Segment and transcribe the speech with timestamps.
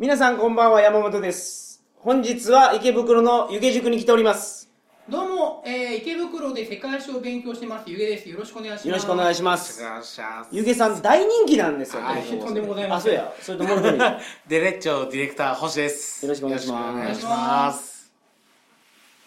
[0.00, 1.84] 皆さんこんばんは、山本です。
[1.98, 4.70] 本日は池袋の湯気塾に来ております。
[5.06, 8.26] どうも、えー、池袋で世界史を勉強してます、ゆげです。
[8.26, 8.88] よろしくお願いします。
[8.88, 9.82] よろしくお願いします。
[10.52, 12.02] 湯気さん大人気なんですよ。
[12.02, 13.34] はいこの放送とんでもございまあ、せんそうや。
[13.42, 13.96] それともう一人。
[14.02, 14.12] よ
[14.48, 18.12] デレッチョディレクター星ですろしくお願いしますよろくお願いします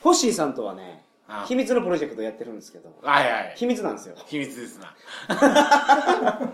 [0.01, 4.15] ホッシーさんとはねあ、秘密のプロジェクトやってるんですけど、はいはい秘密なんですよ。
[4.25, 4.95] 秘密ですな
[5.29, 6.49] あ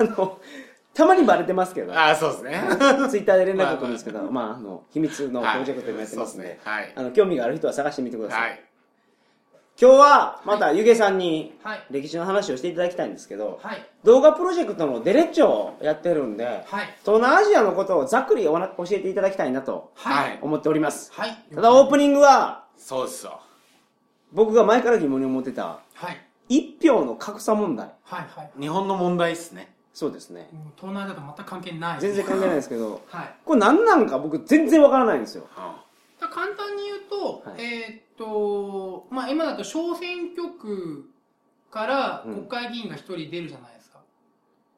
[0.00, 0.40] の、
[0.94, 2.62] たまにバレてますけど、あそうですね。
[3.08, 4.58] ツイッターで連絡を取るんですけど、まあ、あ。
[4.58, 6.92] の、秘密のプロジェクトもやってますんではい。
[6.96, 8.40] あの、興味がある人は探してみてください。
[8.40, 8.64] はい。
[9.80, 16.64] 今日は、また湯気さんにはい、歴史の話をしていただきたいんですけど、はい、動画プロジェクトのデレッチョをやってるんで、はい、
[17.00, 21.10] 東南アジアのことをざっくりおな教えていただきたいなとはい、思っております。
[21.14, 21.34] はい。
[21.54, 23.40] ただオープニングは、そうですよ。
[24.32, 26.20] 僕が前から疑問に思ってた、はい、
[26.50, 27.90] 一票の格差問題。
[28.02, 28.50] はい、はい。
[28.60, 30.48] 日本の問題ですねそうですね。
[30.52, 32.00] もう東南アジアと全く関係ない。
[32.00, 33.34] 全然関係ないですけど、 はい。
[33.44, 35.48] これ何なんか僕全然わからないんですよ。
[36.20, 41.10] だから簡単に言うと、はいえーっと、まあ今だと小選挙区
[41.70, 44.00] からうん国会議員が一人出るじゃないですか。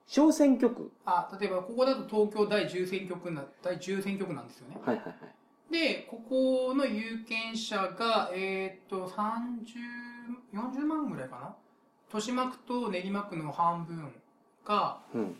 [0.07, 0.91] 小選挙区？
[1.05, 4.77] あ、例えばここだと東京第10選挙区な、第10選挙区なんですよね。
[4.85, 5.73] はいはいはい。
[5.73, 9.63] で、ここの有権者が、えーっと、30、
[10.53, 11.55] 40万ぐらいかな？
[12.09, 14.13] 豊島区と練馬区の半分
[14.65, 15.37] がうん。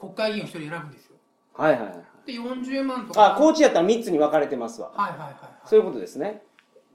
[0.00, 1.16] 国会議員を一人選ぶんですよ。
[1.54, 1.92] はいはいはい。
[2.26, 3.34] で、40万とか。
[3.34, 4.90] あ、高知やったら3つに分かれてますわ。
[4.94, 5.34] はいはいはいはい。
[5.66, 6.42] そういうことですね。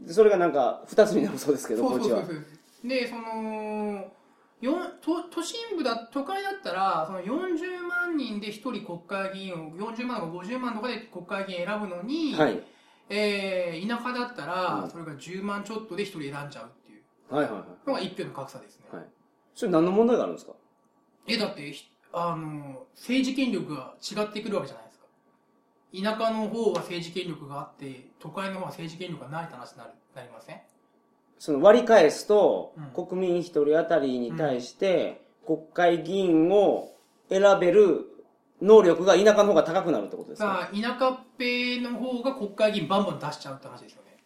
[0.01, 2.19] でそれがなんか2つになるそうですけど、高知は。
[2.19, 2.41] そうそうそ
[2.85, 4.05] うでその
[4.61, 12.63] よ都都心部だ都会だったらその40万人で1人国会議員を40万とか50万とかで国会議員選ぶのに、はい。
[13.09, 17.87] えー田舎だったら、うんそれが10万ちょっとで1人選んじゃうっていうはいはいはい。
[17.87, 19.05] のが一票の格差ですね、はい
[19.55, 20.53] それ何の問題があるんですか？
[21.27, 25.05] えだってひあの政治権力が違ってくるわけじゃないですか。
[25.93, 30.59] 田舎の方は政治権力があって都会の方は政治権力がないって話になるなりません？
[31.39, 33.05] その割り返すと、うん。
[33.05, 36.93] 国民一人当たりに対して、国会議員を
[37.29, 38.07] 選べる
[38.59, 40.69] 能力が田舎の方が高くなるってことですか？
[40.73, 44.17] 田舎っぺの方が国会議員バンバン出しちゃうって話ですよね。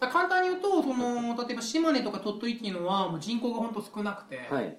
[0.00, 4.76] 簡単に言うとその例えば島根とか鳥取っていうのはもう人口が本当少なくて、はい。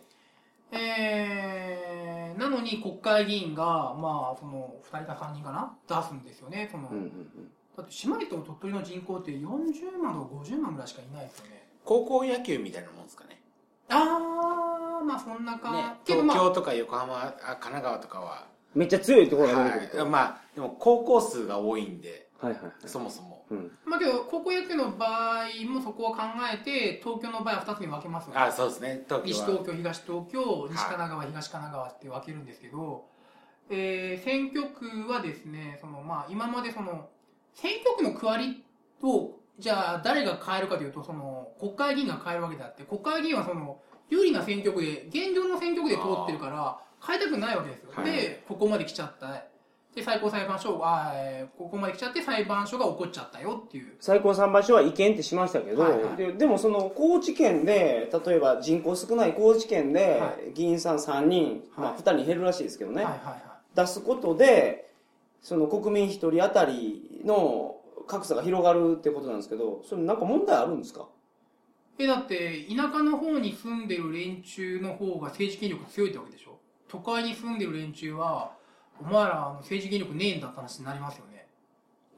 [0.71, 7.51] えーなのに国会議員がまあその2人か3人かな出すんですよねその、うんうんうん。
[7.75, 13.41] だって島根と鳥取の人口って40万とか50万ぐらいしかいないですよね高校野球みたいなもんですかね
[13.89, 18.45] ああまあそんなか、ねけどまあ東京とか横浜あ神奈川とかは
[18.75, 19.97] めっちゃ強いところが出てくると。
[19.99, 22.73] はいまあでも高校数が多いんではいはいはい。
[22.85, 23.71] そもそもうん。
[23.85, 25.05] まあけど高校野球の場
[25.41, 29.03] 合もそこは考えて東京の場合は2つに分けますよねあそうですね。
[29.07, 29.23] 東京は。
[29.25, 33.05] 西東京、東東京、西神奈川、東神奈川って分けるんですけど、
[33.69, 37.09] えー選挙区はですね、そのまあ今までその
[37.53, 38.63] 選挙区の区割り
[39.01, 43.79] をじゃあ誰が変えるかというとその国会議員が変えるわけであって国会議員はその
[44.09, 48.05] 有利な選挙区で現状の選挙区で通ってるから変えたくないわけですよ、はい。
[48.05, 49.43] でここまで来ちゃった
[49.97, 53.95] で最高裁判所あー、えーここまで来ちゃって裁判所が起こっちゃったよっていう。
[53.99, 56.15] 最高裁判所は違憲ってしましたけど、はいはい。
[56.15, 63.41] ででもその高知県で例えば人口少ない高知県では議員さん3人、まあ、はい2人減るらしいですけどね、はいはいはい。
[63.75, 64.87] 出すことで
[65.41, 67.77] その国民1人当たりの
[68.07, 71.07] 格差が広がるってことなんですけどそれなんか問題あるんですか？
[71.97, 76.59] えだって田舎の方に住んでる連中の方が政治権力強いってわけでしょ？
[76.87, 78.51] 都会に住んでる連中は
[79.01, 81.47] お前ら政治権力ねえんだって話になりますよね。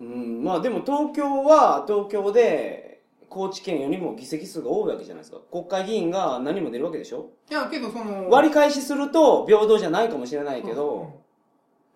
[0.01, 0.43] うん。
[0.43, 5.37] まあでも東京は東京で高知県よりも議席数が多いわけじゃないですか。
[5.51, 7.29] 国会議員が何も出るわけでしょ？
[7.49, 10.75] いやけどその割り返しすると平等じゃないかもしれないけうん。
[10.75, 11.21] ど、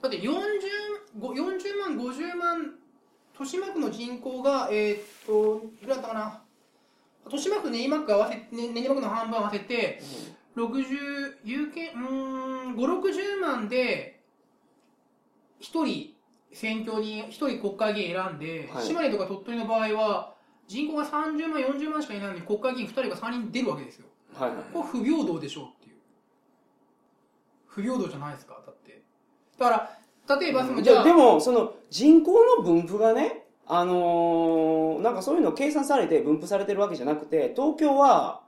[0.02, 0.32] だって40
[1.20, 2.74] ご40万50万
[3.34, 6.40] 豊島区の人口がえーっといくらだったかな？
[7.26, 10.02] 豊島区練馬区合わせね練馬区の半分合わせて
[10.58, 14.13] 60有権うーん560万で
[15.62, 16.14] 1人
[16.52, 18.86] 選挙に1人国会議員選んで、はい。
[18.86, 20.34] 島根とか鳥取の場合は
[20.68, 24.06] 人口が30万40万しかいないのに国会議員2人が3人出るわけですよ。
[24.34, 24.50] はい。
[24.52, 25.96] はいこれ不平等でしょうっていう。
[27.68, 28.62] 不平等じゃないですか？
[28.66, 29.02] だって。
[29.58, 29.98] だか
[30.28, 38.42] ら例えばそのじゃあじゃあでもその人口の分布がねあのーなんかそういうの計算されて分布されてるわけじゃなくて東京は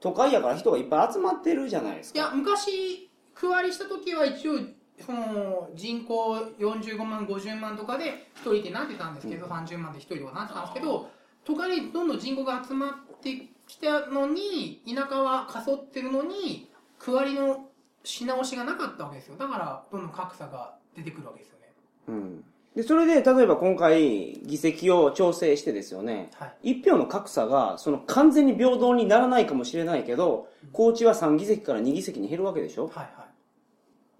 [0.00, 2.18] 都会やから人がいっぱい集まってるじゃないですか。
[2.18, 4.58] いや昔区割りした時は一応
[5.04, 11.08] その人口45万50万とかで1人ってなってたんですけど、30万で1人とかなってたんですけど
[11.44, 17.66] 都会にどんどん人口が集まってきたのに田舎は過疎ってるのに区割りの
[18.04, 19.36] し直しがなかったわけですよ。
[19.36, 21.72] だからどんどん格差が出てくるわけですよね。
[22.08, 22.44] うん。
[22.74, 26.74] で、それで、例えば今回、議席を調整してですよね、はい。
[26.74, 32.86] 一票の格差が、その完全に平等にならないかもしれないけど、高知は3議席から2議席に減るわけでしょ。
[32.86, 33.27] はいはい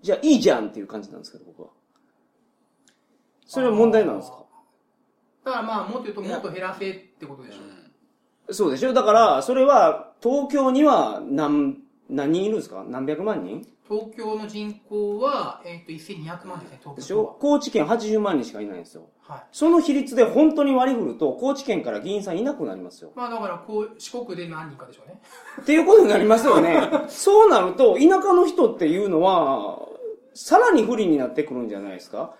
[0.00, 1.68] じゃあいいじゃんっていう感じなんですけど、僕は。
[3.46, 4.44] それは問題なんですか？
[5.44, 8.52] だからまあもっと言うともっと減らせってことでしょ。
[8.52, 8.92] そうでしょ？
[8.92, 11.78] だから、それは、東京には何、
[12.08, 12.84] 何人いるんですか？
[12.88, 13.66] 何百万人？
[13.88, 17.36] 東京の人口は、えっと1200万ですね東でしょ？
[17.40, 19.08] 高知県80万人しかいないんですよ。
[19.22, 19.42] ははい。
[19.52, 23.12] その比率で本当に割り振ると、高知県から議員さんいなくなりますよ。
[23.14, 25.20] まあだからこう四国で何人かでしょうね。
[25.62, 26.88] っていうことになりますよね。
[27.08, 29.87] そうなると、田舎の人っていうのは、
[30.34, 32.34] さらに不利になってくるんじゃないですか？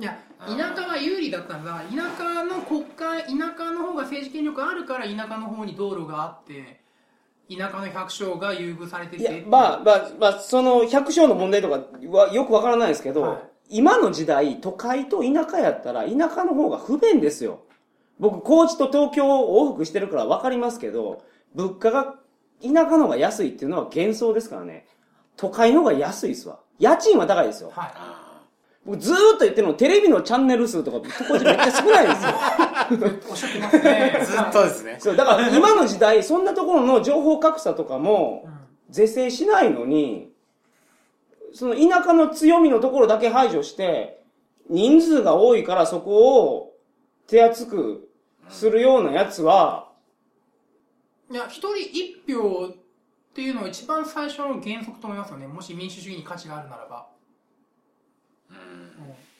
[0.00, 6.80] いや田舎は有利だったんだ田舎の国会田舎の方が政治権力あるから田舎の方に道路があって
[7.50, 17.64] 田舎の百姓が優遇されてていや、まあ、まあ、まあ、その百姓の問題とかはよくわからないですけど、はい今の時代、都会と田舎やったら、田舎の方が不便ですよ。
[18.18, 21.22] 僕、高知と東京を往復してるからわかりますけど、
[21.54, 22.14] 物価が
[22.62, 24.86] 田舎の方が安いっていうのは幻想ですからね。
[25.38, 26.58] 都会の方が安いですわ。
[26.78, 27.72] 家賃は高いですよ。
[27.74, 28.24] はいあ
[28.84, 30.98] 僕ずーっと言ってるの、テレビのチャンネル数とか、
[31.28, 32.30] 高知めっちゃ少ないですよ。
[33.30, 34.96] おっしゃってますねーずっとですね。
[34.98, 38.52] そう、だから今の時代、そんなところの情報格差とかもうん
[38.88, 40.32] 是正しないのに、
[41.52, 44.22] その田舎の強みのところだけ排除して、
[44.70, 46.74] 人数が多いからそこを
[47.26, 48.08] 手厚く
[48.48, 49.88] するようなやつは、
[51.30, 52.72] いや、一人一票
[53.38, 55.46] っていうのは一番最初の原則と思いますよね。
[55.46, 57.06] もし民主主義に価値があるならば。
[58.50, 58.56] うん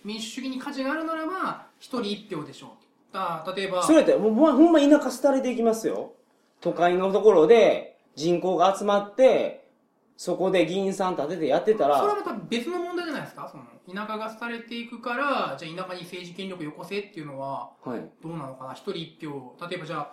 [0.04, 2.76] 民主主義に価値があるならば、一人一票でしょ
[3.10, 3.12] う。
[3.12, 6.12] だ例えば、それってもうほんま田舎廃れていきますよ。
[6.60, 9.68] 都会のところで人口が集まって、
[10.16, 13.48] そこで議員さん立ててやってたら、それはまた別の問題じゃないですか？
[13.50, 18.00] その田舎が廃れていくから、じゃあ田舎に政治権力よこせっていうのは、はい。
[18.22, 18.74] どうなのかな？
[18.74, 19.56] 一人一票。
[19.68, 20.12] 例えばじゃあ、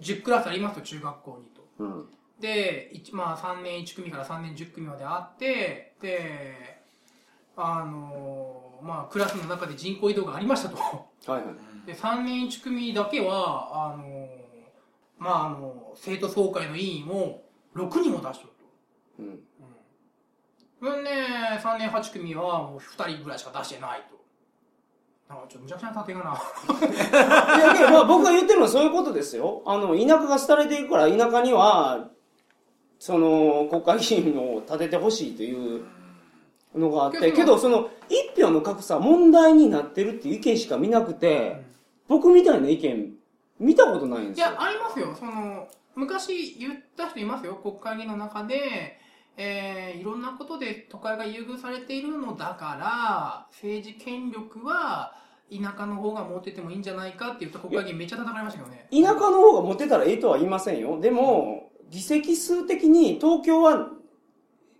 [0.00, 1.68] 10クラスありますと、中学校にと。
[1.80, 2.08] うん。
[2.40, 6.82] で、一まあ、3年1組から3年10組まであって、で、
[7.56, 10.76] あのまあ、クラスの中で人口移動がありましたと。
[10.76, 11.86] はいはい。
[11.86, 14.28] で、3年1組だけは、あの
[15.18, 17.42] まあ、あの、生徒総会の委員を
[17.74, 18.52] 6人も出しとる
[19.16, 19.22] と。
[19.22, 19.40] うん。
[20.80, 21.10] それで、
[21.60, 24.16] 3年8組はもう2人ぐらいしか出してないと。
[25.28, 26.40] なんかちょっとむちゃくちゃな縦がな。
[26.86, 26.92] い
[27.60, 29.62] やいや、まあ、僕が言ってるのはそういうことですよ。
[29.66, 32.08] あの、田舎が廃れていくから、田舎には、
[32.98, 35.82] その、国会議員を立ててほしいという
[36.74, 41.62] のがあって、けどその、一票の格差、問題になってるっていう意見しか見なくて、
[42.08, 43.12] 僕みたいな意見、
[43.60, 44.62] 見たことないんですよいや、。
[44.62, 45.14] ありますよ。
[45.18, 47.54] その、昔言った人いますよ。
[47.56, 48.98] 国会議員の中で、
[49.36, 55.14] えーいろんなことで都会が優遇されているのだから、政治権力は
[55.50, 58.88] 田舎の方が持っててもいいんじゃないかって言った国会議員めっちゃ叩かれましたけどね。
[58.90, 61.00] 田舎の方が持ってたらいいとは言いませんよ。
[61.00, 63.90] でも、議席数的に東京は、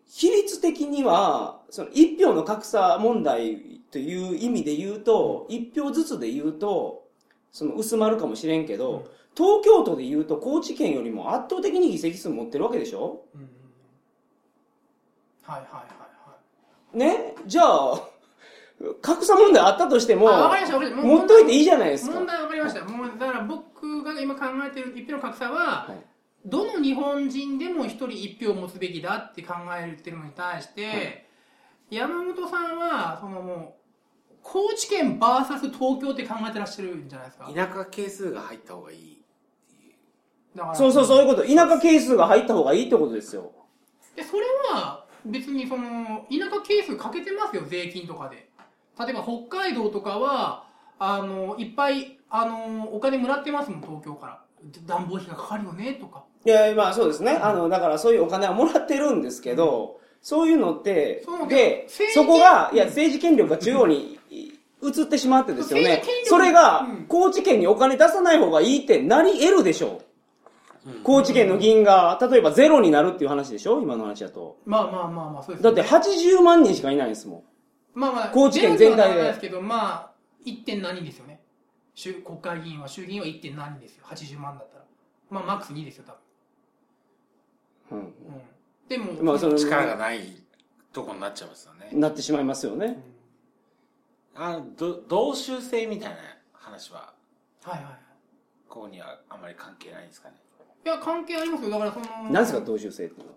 [0.06, 7.06] 比率的には、その一票の格差問題という意味で言うと、一票ずつで言うと、
[7.52, 13.22] その薄まるかもしれんけど、東京都で言うと高知県よりも圧倒的に議席数持ってるわけでしょ？
[13.34, 13.49] うん
[15.43, 15.87] はいはいはい
[16.26, 16.37] は
[16.94, 16.99] い。
[16.99, 17.34] ね？
[17.46, 18.00] じゃあ、
[19.00, 22.16] 格差問題あったとしても、持っといていいじゃないですか。
[22.16, 22.85] 問題わかりました。
[22.85, 25.97] もうだから僕が今考えてる一票の格差は、はい
[26.49, 31.28] どの日本人でも一人一票を持つべきだって考えてるのに対して、
[31.90, 33.76] 山本さんはそのも
[34.31, 37.50] う高知県 VS 東京って考えてらっしゃるんじゃないですか。
[37.55, 39.23] 田舎係数が入った方がいい。
[40.57, 41.43] だからそうそう、そういうこと。
[41.43, 43.52] 田舎係数が入った方がいいってことですよ。
[44.17, 48.49] でそれは別にその田舎係数かけてますよ税金とかで
[48.99, 50.67] 例えば北海道とかは
[50.99, 54.43] あのいっぱいあのお金もらってますもん東京から
[54.87, 57.33] 暖房費がかかるよねとかいや、まあそうですね。
[57.33, 64.18] あの、だからそういうお金はもらってるんですけど、そういうのってで、そこが、いや、政治権力が中央に
[64.83, 70.00] 移ってしまってですよねそれがうん、高知県にお金出さない方がいいってなり得るでしょ
[70.87, 70.90] う。
[71.02, 73.80] 高知県の議員が、例えばゼロになるっていう話でしょ？
[73.83, 74.57] 今の話だと。
[74.64, 77.42] まあまあまあまあそうですだって80万人しかいないんですもん。
[77.99, 80.11] まあまあ高知県全体でですけどまあ
[80.47, 80.64] 1.
[80.64, 81.40] 点何人ですよね
[81.95, 83.42] 衆国会議員は衆議院は 1.
[83.42, 84.85] 点何人ですよ80万だったら
[85.30, 86.16] まあマックス2ですよ多うん。
[86.16, 86.27] 分、うん、
[88.88, 90.21] でも、まあその力がない
[90.92, 91.90] とこになっちゃいますよね。
[91.92, 93.02] なってしまいますよね。
[94.35, 96.16] あど同州制みたいな
[96.52, 97.12] 話は、
[97.62, 97.92] はいはいはい
[98.68, 100.35] ここにはあまり関係ないんですかね。
[100.85, 103.33] いや関係ありますよだからその何ですか、同州制っていうの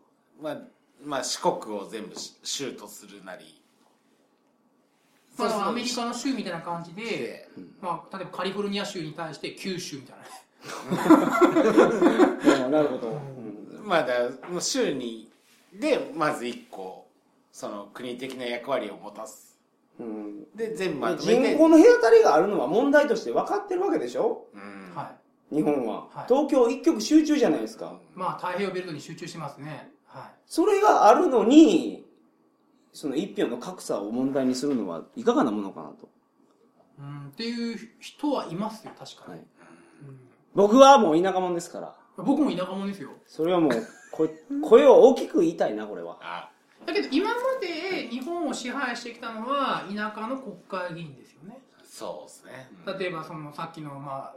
[0.49, 0.55] は？
[0.55, 0.63] まあ、
[1.03, 3.61] まあ、四国を全部し州とするなり、
[5.37, 7.49] そうそうまあ、アメリカの州みたいな感じで、で
[7.81, 10.17] まあ、例えばカリフォルニア州に対して9州みたい
[12.59, 13.40] な なるほど。
[13.81, 15.29] うんまあだからもう州に
[15.73, 17.07] でまず一個
[17.51, 19.57] その国的な役割を持たす
[19.99, 24.45] うんで全部まとめて人口の隔たりがあるのは問題として分かってるわけでしょ？
[24.53, 25.15] うんは
[25.51, 27.99] 日本は、はい東京一極集中じゃないですか。
[28.15, 28.17] い。
[28.17, 29.91] まあ、太平洋ベルトに集中してますね。
[30.05, 30.23] はい。
[30.45, 32.05] それがあるのに、
[32.93, 36.09] その一票の格差を問題にするのはいかがなものかなと。
[36.99, 39.31] うん、っていう人はいますよ、確かに。
[39.33, 39.45] はい
[40.53, 43.11] 僕はもう田舎者ですから、うん、僕も田舎者ですよ。
[43.25, 43.71] それはもう
[44.11, 44.27] こ
[44.61, 46.17] 声を大きく言いたいな、これは。
[46.21, 46.49] あ
[46.85, 51.59] だけど、今まで日本を支配してきたのは田舎の国会議員ですよね。
[51.83, 54.35] そうですね例えば、そのさっきの、まあ、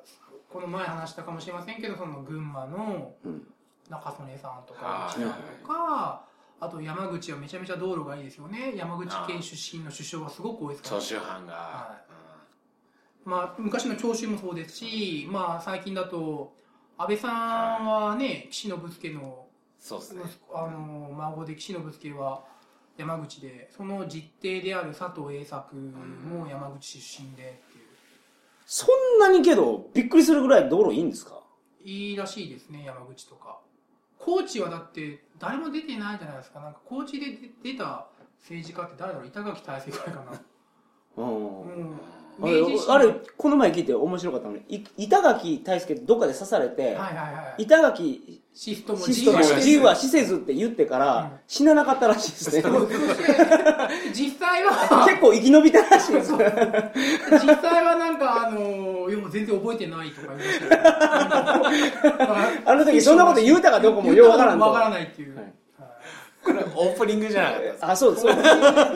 [0.53, 3.47] この前話したかもしれませんけど、その群馬のうん
[3.91, 5.15] 中曽根さんとか、
[5.63, 6.25] とか、
[6.61, 8.75] あと山口はめちゃめちゃ道路がいいですよね。
[8.75, 11.07] 山口県出身の首相がすごく多いですから長。
[11.07, 12.01] 州藩が、は
[13.25, 16.55] まあ、昔の長州もそうですし、まあ、最近だと
[16.97, 19.47] 安倍さんはね岸信介の
[19.81, 20.23] そうですね。
[20.55, 22.45] あの孫で岸信介は
[22.97, 27.85] 山口でその実弟である佐藤栄作も山口出身でっていう。
[28.67, 31.41] そんなにけど、びっくりするぐらい道路いいんですか？
[31.83, 33.59] いいらしいですね山口とか。
[34.19, 36.61] 高知はだって誰も出てないじゃないですか。
[36.61, 37.33] なんか高知で
[37.63, 38.07] 出出た
[38.41, 39.29] 政治家って誰だろう？
[39.29, 40.41] 板垣大成ぐらいかな。
[41.17, 41.63] うん。
[41.63, 42.01] うん
[42.43, 50.37] あれあれ、この前聞いて面白かったのに、い板垣大輔どっかで刺されて、はいはいはい板垣シストも自由は自由は死せず。
[50.37, 52.63] って言ってから、うん死ななかったらしいですね。
[52.63, 52.89] そう
[54.15, 55.05] 実際は。
[55.07, 56.33] 結構生き延びたらしいです。
[56.33, 56.39] 実
[57.57, 62.35] 際はなんかあのいや全然覚えてないとか言いましたよ
[62.67, 64.65] あの時そんなこと言うたかどうかもようわからんと。
[64.65, 65.55] わからないっていう、はいはい
[66.45, 67.91] これオープニングじゃなかったですか？
[67.93, 68.35] あ、そうそう。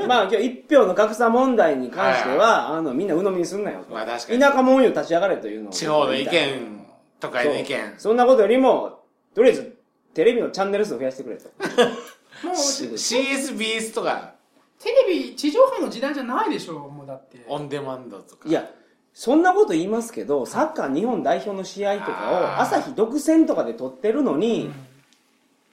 [0.07, 3.95] まあ今日一票の格差問題に関しては、あの、みんな鵜呑みにすんなよと。
[3.95, 4.41] まあ確かに。
[4.41, 5.73] 田舎者よ立ち上がれというのを。
[5.73, 6.87] 地方の意見
[7.21, 7.95] とかの意見。
[7.99, 9.01] そんなことよりも、
[9.35, 9.77] とりあえず、
[10.15, 11.49] テレビのチャンネル数を増やしてくれと。
[12.47, 14.35] もう CSBS とか。
[14.81, 17.45] テレビ地上波の時代じゃないでしょもうだって。
[17.49, 18.49] オンデマンドとか。
[18.49, 18.69] いや、
[19.13, 24.41] そんなこと言いますけど、サッカー日本代表の試合とかを、朝日独占とかで撮ってるのうん。
[24.41, 24.71] に、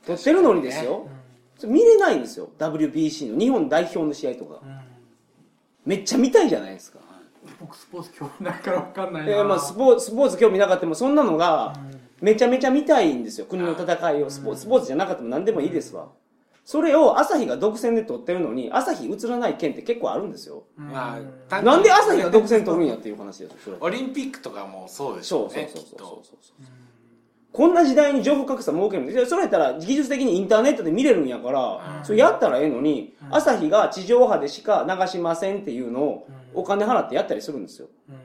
[0.08, 1.08] 撮ってるのにですよ。
[1.64, 2.50] 見れないんですよ。
[2.60, 4.60] WBC の日本代表の試合とか。
[4.64, 4.80] うんうん
[5.86, 7.00] めっちゃ見たいじゃないですか。
[7.60, 11.76] 僕スポーツ興味ないからわかんないな、えーまあ、スポーツ、スポーツ興味なかったも、そんなのが、
[12.20, 13.46] めちゃめちゃ見たいんですよ。
[13.46, 14.30] 国の戦いを。
[14.32, 16.08] スポスポーツじゃなかったも何でもいいですわ。
[16.64, 20.64] それを朝日が独占で撮ってるのに、朝日映らない県って結構あるんですよ。
[20.80, 21.20] うんま
[21.62, 23.78] なんで朝日が独占撮るんやっていう話ですよ、それ。
[23.80, 26.85] オリンピックとかもそうでしょそううそうねきっそうそうそうとそう。
[27.56, 29.26] こんな時代に情報格差設けるんですよ。
[29.26, 37.88] それやったら技術的にインターネットで見れるんやから、それやったらええのに、朝日が地上波でしか流しませんっていうのをお金払ってやったりするんですよ。
[38.10, 38.16] うん。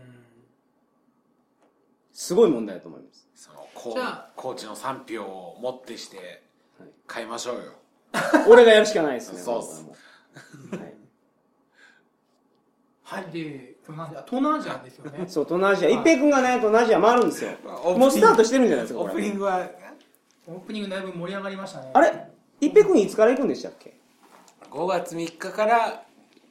[2.13, 3.29] すごい問題だと思います。
[3.37, 4.31] そのこうじゃあ。
[4.35, 6.43] コーチの賛否をもってして
[7.13, 7.73] 変えましょうよ。
[8.51, 9.39] 俺がやるしかないですね。
[9.39, 9.87] そうっす。
[13.11, 13.21] はい。
[13.23, 13.33] はい。
[13.33, 15.89] で東南アジア東南アジアですよね そう、東南アジア。
[15.91, 17.51] 一平君がね、東南アジア回るんですよ。
[17.97, 19.13] もうスタートしてるんじゃないですか、オー。
[19.13, 19.67] プニングは
[20.47, 22.13] オープニングだいぶ盛り上がりましたねあれ？
[22.61, 23.95] 一平君いつから行くんでしたっけ
[24.71, 26.03] ？5月3日から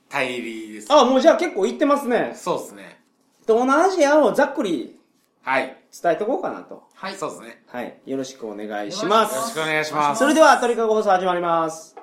[0.09, 2.31] タイ入りですあ、もうじゃあ結構行ってますね。
[2.35, 2.99] そうですね
[3.45, 4.97] 東南アジアをざっくり
[5.43, 6.83] はい伝えとこうかなと。
[6.93, 7.99] はいそうですねはい。
[8.05, 9.53] よろしくお願いしますよろし。
[9.53, 11.95] くお願いしますそれでは、鳥かご放送始まります。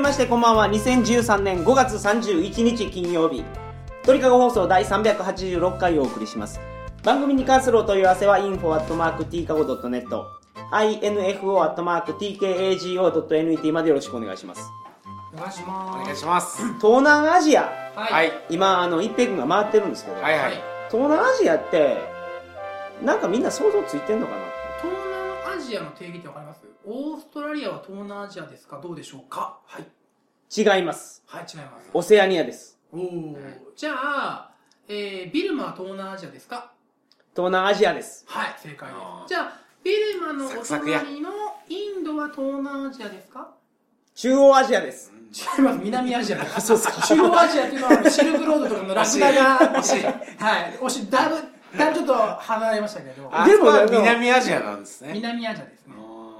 [0.00, 0.66] めましてこんばんは。
[0.66, 3.44] 2013年5月31日金曜日。
[4.02, 6.58] 鳥かご放送第386回をお送りします。
[7.04, 10.06] 番組に関するお問い合わせは info.tkago.net
[10.72, 14.70] info.tkago.net までよろしくお願いします。
[15.34, 16.04] お願いしおます。
[16.06, 16.62] 願いします。
[16.78, 17.64] 東南アジア。
[17.94, 18.32] はい、はい。
[18.48, 20.52] 今あの一平君が回ってるんですけど、はいはい。
[20.90, 21.98] 東南アジアって
[23.04, 24.38] なんかみんな想像ついてんのかな？
[24.80, 24.94] 東
[25.44, 26.69] 南アジアの定義ってわかります？
[26.84, 28.80] オーストラリアは東南アジアですか？
[28.82, 29.58] どうでしょうか？
[29.66, 29.84] はい。
[30.56, 31.22] 違います。
[31.26, 31.90] はい違います。
[31.92, 32.78] オセアニアです。
[32.92, 33.38] おお
[33.76, 34.50] じゃあ
[34.88, 36.72] えービルマは東南アジアですか？
[37.36, 38.24] 東南アジアです。
[38.28, 39.28] はい正解です。
[39.28, 39.52] じゃあ
[39.84, 41.30] ビルマのお隣の
[41.68, 43.48] インドは東南アジアですか？
[44.14, 45.12] 中央アジアです。
[45.56, 50.04] 違います南アジアです そうですか中央アジアっていうのはシルクロードとかのラクダが 惜しい。
[50.04, 50.78] はい。
[50.80, 51.10] 惜しい。
[51.10, 53.30] だいぶだいぶちょっと離れましたけど。
[53.46, 55.12] でもね南アジアなんですね。
[55.12, 55.94] 南アジアですね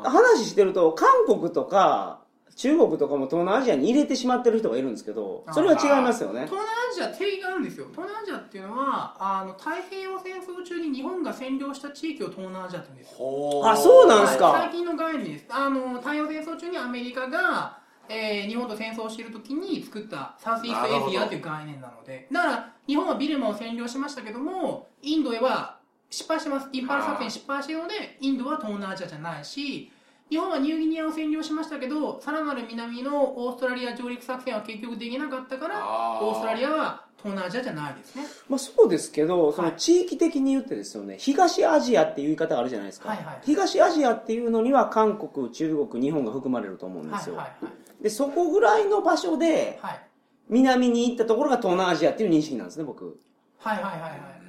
[0.04, 2.20] 話してると、韓国とか、
[2.56, 6.44] 中国とかも東南アジアに入れてしまってる人がいるんですけど、それは違いますよね。
[6.44, 7.86] 東南アジア定義があるんですよ。
[7.90, 13.62] 東南アジアっていうのはあの太平洋戦争中に日本が占領した地域を東南アジアって言うんですよ。
[13.64, 14.48] あそうなんすか。
[14.48, 14.62] はい。
[14.64, 15.46] 最近の概念です。
[15.48, 17.78] あの太平洋戦争中にアメリカが、
[18.10, 22.28] えー日本と戦争をしている時に作ったサウスイーストエリアという概念なので。
[22.30, 25.79] だから日本はビルマを占領しましたけどもインドへは
[26.10, 26.68] 失敗してます。
[26.72, 29.90] インパール作戦に失敗しているのでインドは東南アジアじゃないし
[30.28, 38.24] 日本はニューギニアを占領しましたけどさらなる南のオーストラリア上陸作戦は結局できなかったからオーストラリアは東南アジアじゃないですね。
[38.48, 43.10] まあそうですけど、そのはい地域的に言ってですよね、東アジアっていう言い方があるじゃないですか。
[43.10, 47.36] はいはい東アジアっていうのには韓国、中国、日本が含まれると思うんですよ。
[47.36, 50.00] はいはいで、そこぐらいの場所で、はいはい。
[50.48, 53.20] 南に行ったところが東南アジアっていう認識なんですね、僕。
[53.58, 54.39] はいはいはいはい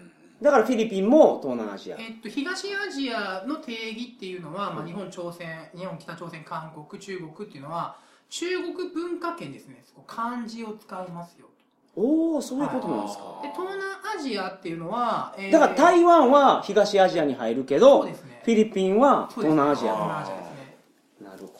[0.42, 1.98] だからフィリピンも東南アジア。
[2.00, 7.98] えっと、東アジアの定義っていうのは、まあ、日本朝鮮日本北朝鮮韓国中国っていうのは
[8.30, 11.48] 中国文化圏ですね漢字を使いますよ
[11.96, 13.40] おお、そういうことなんですか。
[13.44, 13.82] で東南
[14.18, 20.22] アジアっていうのは、えーだから台湾は東アジアに入るけど、ねフィリピンは東南アジ東南ア。
[20.22, 20.51] アジアです。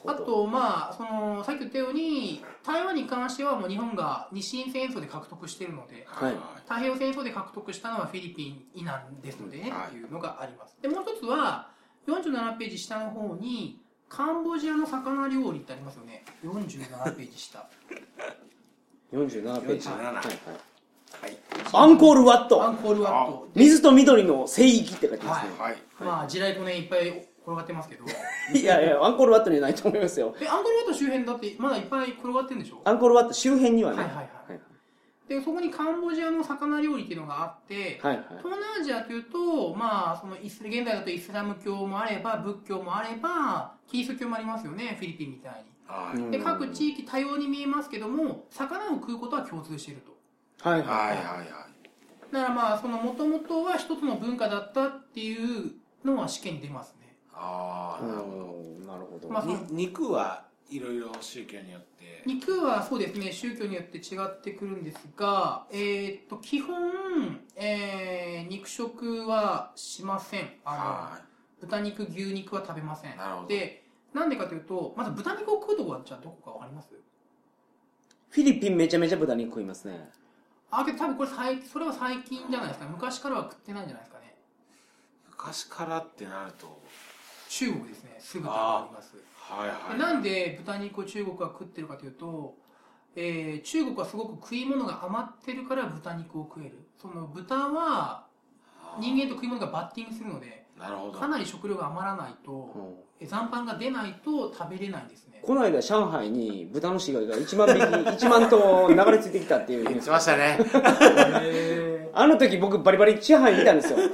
[0.06, 6.34] あとまあそのさっき言ったように台湾に関してはもう日本が日清戦争で獲得しているのではい。
[6.64, 9.88] 太平洋戦争で獲得したのはフィリピン以南ですのでね、はい。
[9.88, 10.76] っていうのがあります。
[10.80, 11.70] でもう一つは
[12.06, 16.24] 47ページ下の方にカンボジアの魚料理ってありますよね。
[16.44, 17.66] 47ページ下。
[19.12, 19.88] 47ページ。
[19.88, 20.24] 47はいはい。
[21.22, 21.38] はい。
[21.72, 22.70] アンコールワッアト。
[22.70, 23.48] ンコールワット。
[23.54, 25.52] 水と緑の聖域って書いてますね。
[25.58, 25.76] はい。
[26.00, 28.04] まあ地雷粉ねいっぱい転がってますけど。
[28.54, 30.34] いやいや、アンコールワットにはないと思いますよ。
[30.40, 32.80] えアンコールワット周辺だってまだいっぱい転がってるんでしょ？
[32.84, 33.98] アンコールワット周辺にはね。
[33.98, 34.60] はいはいはい
[35.28, 38.24] でそこにカンボジアの魚料理っていうのがあって、はいはい。
[38.42, 45.72] 東南アジアというと、まあ、そのイス現在だとイスラム教もあれば仏教もあればキリスト教もありますよねフィリピンみたいに。
[45.86, 46.16] はい。
[46.18, 50.68] うんで各地域多様に見えますけども魚を食うことは共通していると。
[50.68, 51.46] はいははいはいはい。
[52.32, 55.34] だからまあその元々は一つの文化だったってい
[55.66, 55.72] う
[56.04, 57.01] のは試験に出ますね
[57.34, 58.04] あい。
[58.04, 58.26] あなるほ
[58.78, 58.86] うん。
[58.86, 59.28] なるほど。
[59.28, 62.22] まあ肉はいろいろ宗教によって。
[62.24, 70.50] 肉はそうですね宗教によって違ってくるんですが、えーっと基本、えー肉食はしません。
[70.64, 71.24] あはの
[71.60, 73.16] 豚肉牛肉は食べません。
[73.16, 73.48] なるほど。
[73.48, 73.82] で
[74.14, 76.88] なんでかというとまず豚肉を食うとこはじゃあどこかわかります？
[78.30, 80.10] フィリピンめちゃめちゃ豚肉食いますね。
[80.70, 82.86] あけど多分これ最それは最近じゃないですか。
[82.86, 84.34] 昔からは食ってないんじゃないですかね。
[85.26, 86.81] い昔からってなると
[87.52, 88.16] 中国ですね。
[88.18, 89.16] すぐあります。
[89.38, 89.98] はいはい。
[89.98, 92.54] でなんで豚肉を中国が食ってるかというと、
[93.14, 96.78] えー中国はすごく食い物が余ってるから豚肉を食える。
[97.00, 98.26] その豚は
[98.98, 101.18] 人間と食い物がバッティングするのでなるほど。
[101.18, 102.78] かなり食料が余らないとう。
[102.78, 105.40] んえ残飯が出ないと食べれないんですね。
[105.42, 107.80] この間上海に豚の死骸が1万匹、
[108.26, 110.58] 1万頭流れ着いてきたっていう言ってましたね。
[111.42, 111.81] へ
[112.14, 113.98] あの時僕バリバリ上海にいたんですよ。
[113.98, 114.10] 上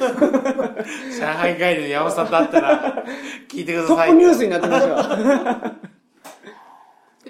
[1.35, 3.05] 海帰りの山本さんだったら
[3.49, 4.97] 聞いてくだトッさいプニュースになってましたよ。
[4.99, 5.77] ー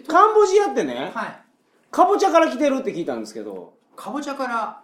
[0.06, 1.40] カンボジアってね、はい。
[1.90, 4.82] カボチャから来てるって聞いたんですけど、かぼちゃから？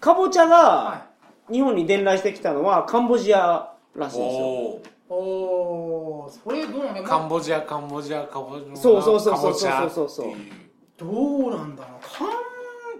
[0.00, 1.06] カボチャはが
[1.50, 4.46] 日本に伝来してきたのはカンボジアらしいんですよ。
[4.46, 10.34] おいおーそれどうなんカンボジアカンボジアカボジアそうそうそうそうカボチャそうそうそう。
[10.96, 11.06] ど
[11.48, 12.00] うなんだろう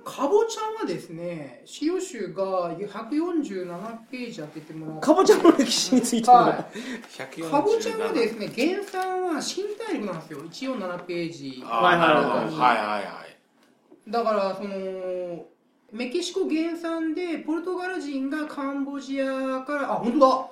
[0.05, 6.67] かぼちゃはですね資料集が147ページ当ててもらってカボチャの歴史についての、は
[7.11, 10.41] 147かぼちゃはですね原産は新大陸なんですよ。
[10.41, 11.63] 147ページ。
[11.67, 12.63] あはいはいはいーなるほど。
[12.63, 13.31] はいはいはい
[14.09, 15.45] だからその
[15.93, 20.51] メキシコ原産でポルトガル人がカンボジアからあ本当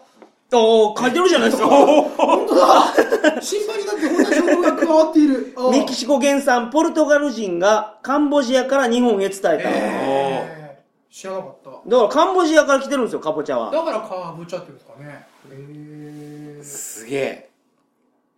[0.51, 1.69] おー書いてるじゃないですか。
[1.69, 1.77] だ。
[1.77, 3.43] 本当だ。
[3.43, 5.53] 心配になってこんな情報が加わっている。
[5.57, 9.51] あメキシコ原産ポルトガル人がカンボジアから日本へ伝えた。
[9.55, 11.15] えー。
[11.15, 11.71] 知らなかった。
[11.71, 13.71] だからカンボジアから来てるんですよ、カボチャは。
[13.71, 15.27] だからかぼちゃって言うんですかね。
[15.51, 17.51] へえすげえ。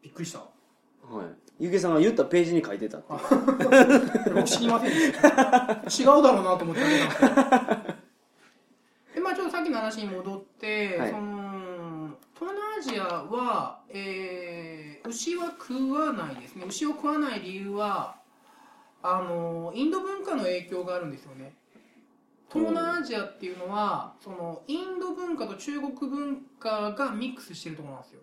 [0.03, 0.39] びっくりした。
[0.41, 0.47] はい。
[1.61, 3.07] ゆげさんが言ったページに書いてたって。
[4.33, 4.91] 僕知りません。
[4.91, 7.35] 違うだろうなと思ってあげたんですけど。
[9.15, 11.11] でまあちょっとさっきの話に戻って、はい。
[11.11, 11.61] その
[12.41, 16.65] 東南アジアは、えー牛は食わないですね。
[16.67, 18.17] 牛を食わない理由は
[19.03, 21.55] あのインド文化の影響があるんですよね。
[22.53, 28.21] 東南アジアっていうのはそのインド文化と中国文化がミックスしてるところなんですよ。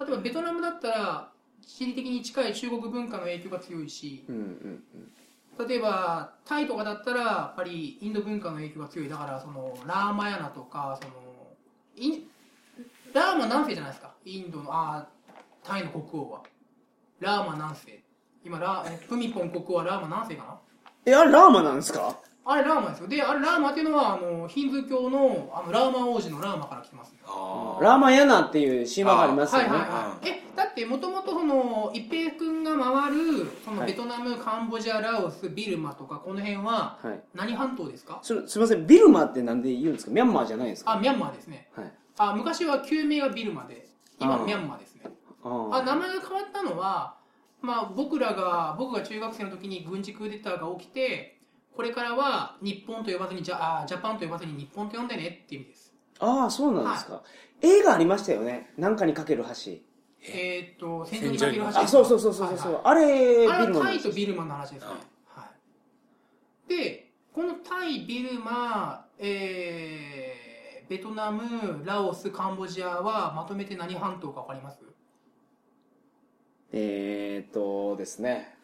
[0.00, 1.32] 例えばベトナムだったら
[1.66, 5.68] 地理的に近い中国文化の影響が強いしうんうん。
[5.68, 9.08] 例えばタイとかだったらやっぱりインド文化の影響が強い。
[9.08, 11.14] だからそのラーマヤナとかその
[11.96, 12.30] イン
[13.12, 14.12] ラーマ何世じゃないですか？
[14.24, 16.42] インドのあータイの国王は。
[17.20, 18.02] ラーマ何世？
[18.44, 20.58] 今ラープミポン国王はラーマ何世かな？
[21.06, 22.18] え、あれラーマなんですか？
[22.44, 23.08] あれラーマですよ。
[23.08, 29.68] であれラーマっていうのはあのヒンズー教のあのラーマ王子のラーマから来てますあラーマヤナっていう神話がありますよね。
[29.68, 30.28] はいはいはい。
[30.28, 33.92] えだってもともとその一平君が回るそのはい。
[33.92, 37.20] ベトナム、カンボジアラオスビルマとかこの辺ははい。
[37.34, 38.18] 何半島ですか？
[38.22, 40.10] そすみません、ビルマってなんで言うんですか？
[40.10, 40.92] ミャンマーじゃないんですか？
[40.92, 41.68] あミャンマーですね。
[41.76, 41.92] はい。
[42.22, 45.04] あ昔は旧名がビルマで今ミャンマーですね。
[45.42, 47.16] ああ名前が変わったのは、
[47.62, 51.38] まあ、僕らが僕が中学生の時に軍事クーデターが起きて
[51.74, 55.94] これからは日本と呼ばずにジャあージャパンと呼ばずに日本と呼んでねっていう意味です。
[56.18, 57.22] ああ、そうなんですか。
[57.62, 58.70] 映画ありましたよね。
[58.76, 59.72] なんかにかける橋。
[60.22, 62.80] えーっと戦場にかける橋あ、そうそうそうそうそう。
[62.84, 64.92] あれ、ビあれはタルマなんですイとビルマの話ですね、
[65.26, 65.46] は
[66.66, 70.39] い、でこのタイビルマ、えー
[70.90, 74.78] ベトナムラオスカンボジアはまとめて何半島か分かります？
[76.72, 78.56] えーっとですね。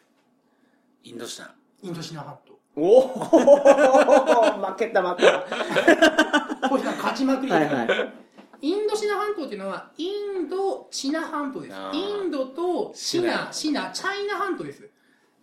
[1.05, 1.55] インドシナ。
[1.81, 2.59] インドシナ半島。
[2.75, 6.67] おお負けた負けた。
[6.67, 8.13] これ勝ちまくりです、はいはい。
[8.59, 11.75] インドシナ半島っていうのはインドシナ半島です。
[11.93, 14.89] インドとシナシシナチャイナ半島です。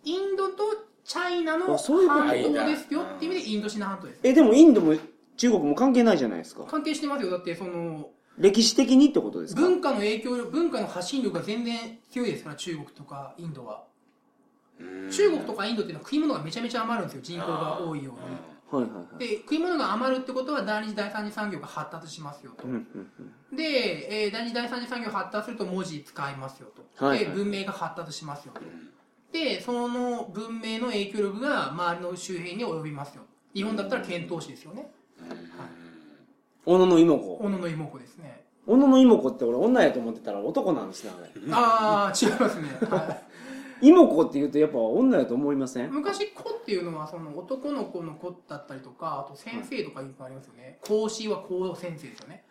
[0.03, 4.19] インドとチャイナのあそういうこと半島ですよっていう意味でインドシナ半島です。
[4.21, 4.93] え、でもインドも
[5.37, 6.63] 中国も関係ないじゃないですか。
[6.65, 7.31] 関係してますよ。
[7.31, 9.61] だってその歴史的にってことですか？
[9.61, 13.83] 文化の影響力文化の発信力が全然強いですから中国とかインドは。
[15.09, 17.21] 中国とかインドっていうのは食い物がめちゃめちゃ余るんですよ。
[17.23, 19.13] 人口が多いようはいはいはい。
[19.13, 22.67] にで食い物が余るってことは第二次第三次産業が発達しますよと。
[23.55, 26.67] で、えー第二次第三次産業発達すると文字使いますよ
[26.97, 27.25] と、はいはい。
[27.25, 28.61] で文明が発達しますよと。
[29.31, 33.23] でその文明の影響力が周りの周辺に及びますよ。
[33.53, 34.91] 日本だったら遣唐使ですよね
[36.65, 37.35] 小野の妹子。
[37.37, 38.43] 小野の妹子ですね。
[38.65, 41.29] 小野の妹子って俺女やと思ってたら男なんですね、あれ。
[41.51, 43.21] ああ違いますね、は
[43.81, 43.87] い。
[43.87, 45.91] 妹子って言うとやっぱ女やと思いません？
[45.91, 50.79] 昔子っていうのはその男の子の子だったりとかあと先生とかいうのありますよね。
[50.81, 52.43] 講師は講先生ですよね。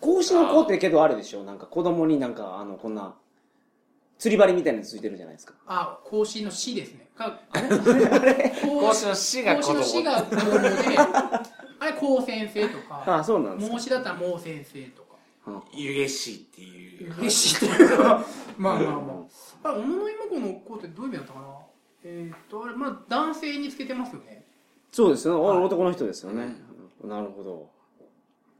[0.00, 1.44] 孔子の子ってけどあるでしょ？
[1.44, 3.14] なんか子供になんかあのこんな
[4.16, 5.54] 釣り針みたいなのついてるじゃないですか。
[5.66, 7.10] あ講師の師ですね。
[7.14, 8.54] かあれ？
[8.62, 10.70] 講講師の死が講師子供の師が子供で
[11.84, 13.74] あれ講先生とかああ、そうなんですか。
[13.74, 15.14] 孟子だったら孟先生とか。
[15.72, 17.14] 湯気師っていう。
[17.18, 17.98] 嬉しいっていう。
[17.98, 18.24] か
[18.56, 19.26] まあまあま
[19.64, 19.68] あ。
[19.68, 21.46] あれ小野の妹子の子ってどういう意味だったかな？
[22.04, 24.44] えーっとあれまあ男性につけてますよね。
[24.90, 25.40] そうですよね。
[25.48, 25.58] はい。
[25.58, 26.56] 男の人ですよね。
[27.02, 27.70] なるほど。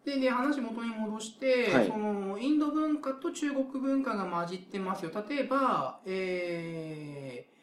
[0.04, 1.86] でね話元に戻して、はい。
[1.88, 5.10] そのインド文化と中国文化が混じってますよ。
[5.28, 7.53] 例えば、えー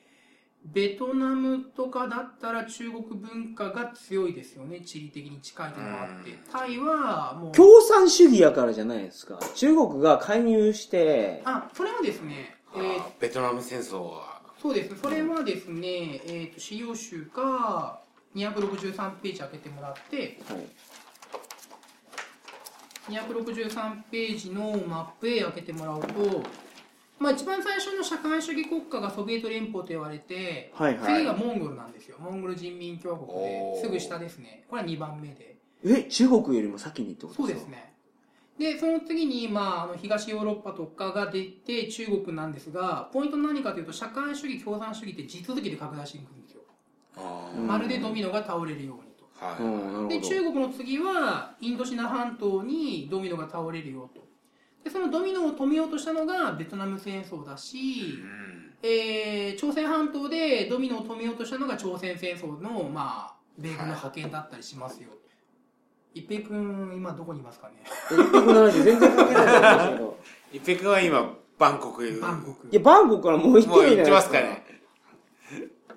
[0.64, 4.82] ベトナムとかだったら中国文化が強いですよね。
[4.82, 6.38] 地理的に近いのがあって。
[6.52, 9.40] タイはもう共産主義やからじゃないですか。
[9.56, 13.02] 中国が介入して、あそれはですね、えー。
[13.02, 14.42] あベトナム戦争は。
[14.62, 14.96] そうです。
[15.02, 18.02] それはですね、えー、と資料集か
[18.36, 20.40] 263ページ開けてもらって。
[20.48, 20.68] はい。
[23.10, 26.44] 263ページのマップ A 開けてもらうと、
[27.22, 31.16] まあ、一番最初の社会主義国家がソビエト連邦と言われて、はいはい。
[31.20, 32.18] 次がモンゴルなんですよ。
[32.20, 34.64] モンゴル人民共和国ですぐ下ですね。
[34.68, 35.58] これは2番目で。
[35.86, 37.38] え、中国よりも先にってことでか？
[37.38, 37.94] そうですすね。
[38.58, 46.62] でその次に、まあ、あの東ヨーロッパとかが出て中国なんですがポイント何かというと社会主義共産主義って地続きで拡大していくんですよ、
[47.68, 49.26] まるでドミノが倒れるようにと。
[49.40, 50.20] ーはい。
[50.20, 54.22] で中国の次はインドシナ半島にドミノが倒れるよと
[54.84, 58.74] でそのドミノを止めようとしたのがベトナム戦争だし、うん。
[58.84, 65.10] えー朝鮮半島でドミノを止めようとしたのが朝鮮戦争の、まあ、米軍の派遣だったりしますよ、
[66.16, 67.84] 一平君今どこにいますかね？
[68.12, 70.18] え一国の話全然関係ないと思うんですけど。
[70.54, 72.20] 一平君は今バンコク。
[72.20, 72.68] バンコク。
[72.72, 74.30] いや、バンコクからもう行ってるじゃないでもう行ってます。
[74.32, 74.66] かね。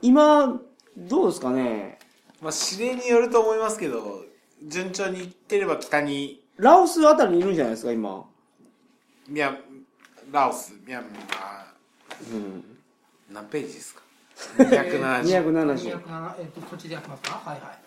[0.02, 0.60] 今、
[0.98, 1.98] どうですかね？
[2.42, 4.22] まあ指令によると思いますけど
[4.62, 6.44] 順調に行ってれば北に。
[6.58, 8.26] ラオスあたりにいるんじゃないですか、今？
[9.28, 9.58] ミャン
[10.30, 11.08] ラオスミャンマ
[12.32, 12.38] うん。
[12.60, 12.62] ー
[13.32, 14.02] 何ページですか
[14.58, 16.02] ？270 270。
[16.04, 17.40] 207えっとこっちでやってますか？
[17.44, 17.78] はいはい。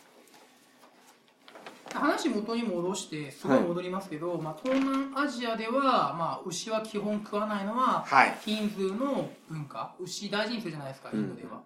[1.94, 8.38] 話元に戻してすごい戻りますけど、まあ、東南アジアでは、まあ、牛は基本食わないのははい。
[8.44, 9.96] ヒンズーの文化？
[10.00, 11.62] 牛大事にするじゃないですかインドでは、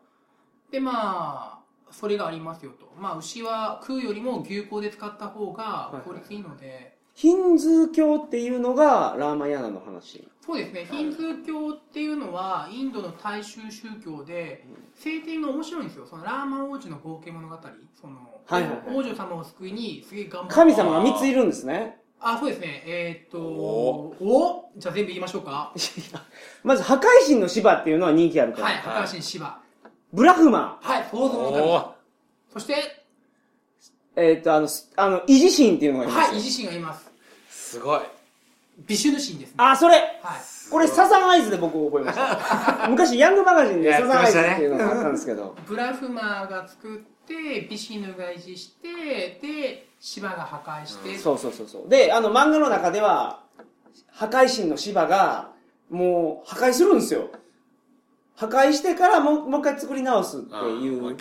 [0.69, 1.59] でまあ
[1.91, 2.93] それがありますよと。
[2.97, 10.27] まあ、牛は食うよりも牛香で使った方がい効率いいので、ヒンズー教っていうのがラーマヤナの話。
[10.43, 16.07] そうですね、ヒンズー教っていうのは、インドの大衆宗教で、聖典が面白いんですよ。
[16.07, 17.57] そのラーマ王子の冒険物語。
[17.99, 20.53] その、はいはいはい王女様を救いに、すげえ頑張って。
[20.55, 21.97] 神様が3ついるんですね。
[22.19, 22.83] あ、そうですね。
[22.87, 24.15] えーっと、お？
[24.19, 24.71] お？
[24.77, 25.73] じゃあ全部言いましょうか？
[26.63, 28.65] まず、破壊神の芝っていうのは人気あるから。
[28.65, 29.59] はい、破壊神シバ。
[30.13, 31.93] ブラフマはい、創造の神。
[32.53, 33.00] そして、
[34.21, 34.25] ン。
[34.25, 36.31] えーっと、あの、すあの、維持神っていうのがいます。
[36.31, 37.11] はい、維持神がいます。
[37.49, 38.01] すごい
[38.87, 39.55] ビシュヌ神ですね。
[39.57, 40.05] あ、それはい。
[40.69, 42.87] これ、サザンアイズで僕覚えました。
[42.89, 45.55] 昔、ヤングマガジンでやサザンアイズっっていうのがあったんですけど。
[45.67, 51.89] ブラフマーが作って、ビシヌが維持して、で、シバが破壊して、そうそうそうそう。
[51.89, 53.43] で、あの、漫画の中では、
[54.09, 55.51] 破壊神の芝が、
[55.89, 57.29] もう、破壊するんですよ。
[58.35, 61.17] 破壊してからもう、もう一回作り直すっていう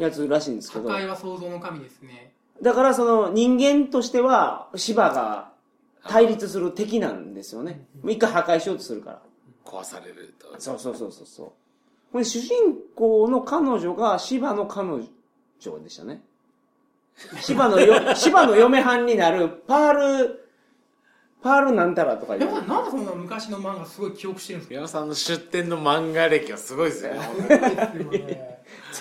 [0.00, 0.88] やつらしいんですけど。
[0.88, 2.32] 破壊は創造の神ですね。
[2.62, 5.52] だからその人間としては芝が
[6.08, 7.86] 対立する敵なんですよね。
[8.02, 9.22] もう一回破壊しようとするから。
[9.64, 11.52] 壊されるとそうそうそうそうそう。
[12.12, 12.54] これ主人
[12.94, 16.22] 公の彼女が芝の彼女でしたね。
[17.40, 19.92] シヴァのよ、 シヴァの嫁はんになるパー
[20.26, 20.48] ル、
[21.42, 22.52] パールなんたらとか言う。
[22.66, 27.20] なんでそんな昔の漫画すごい記憶してるんです宮野さんの出展の漫画歴はすごいですよね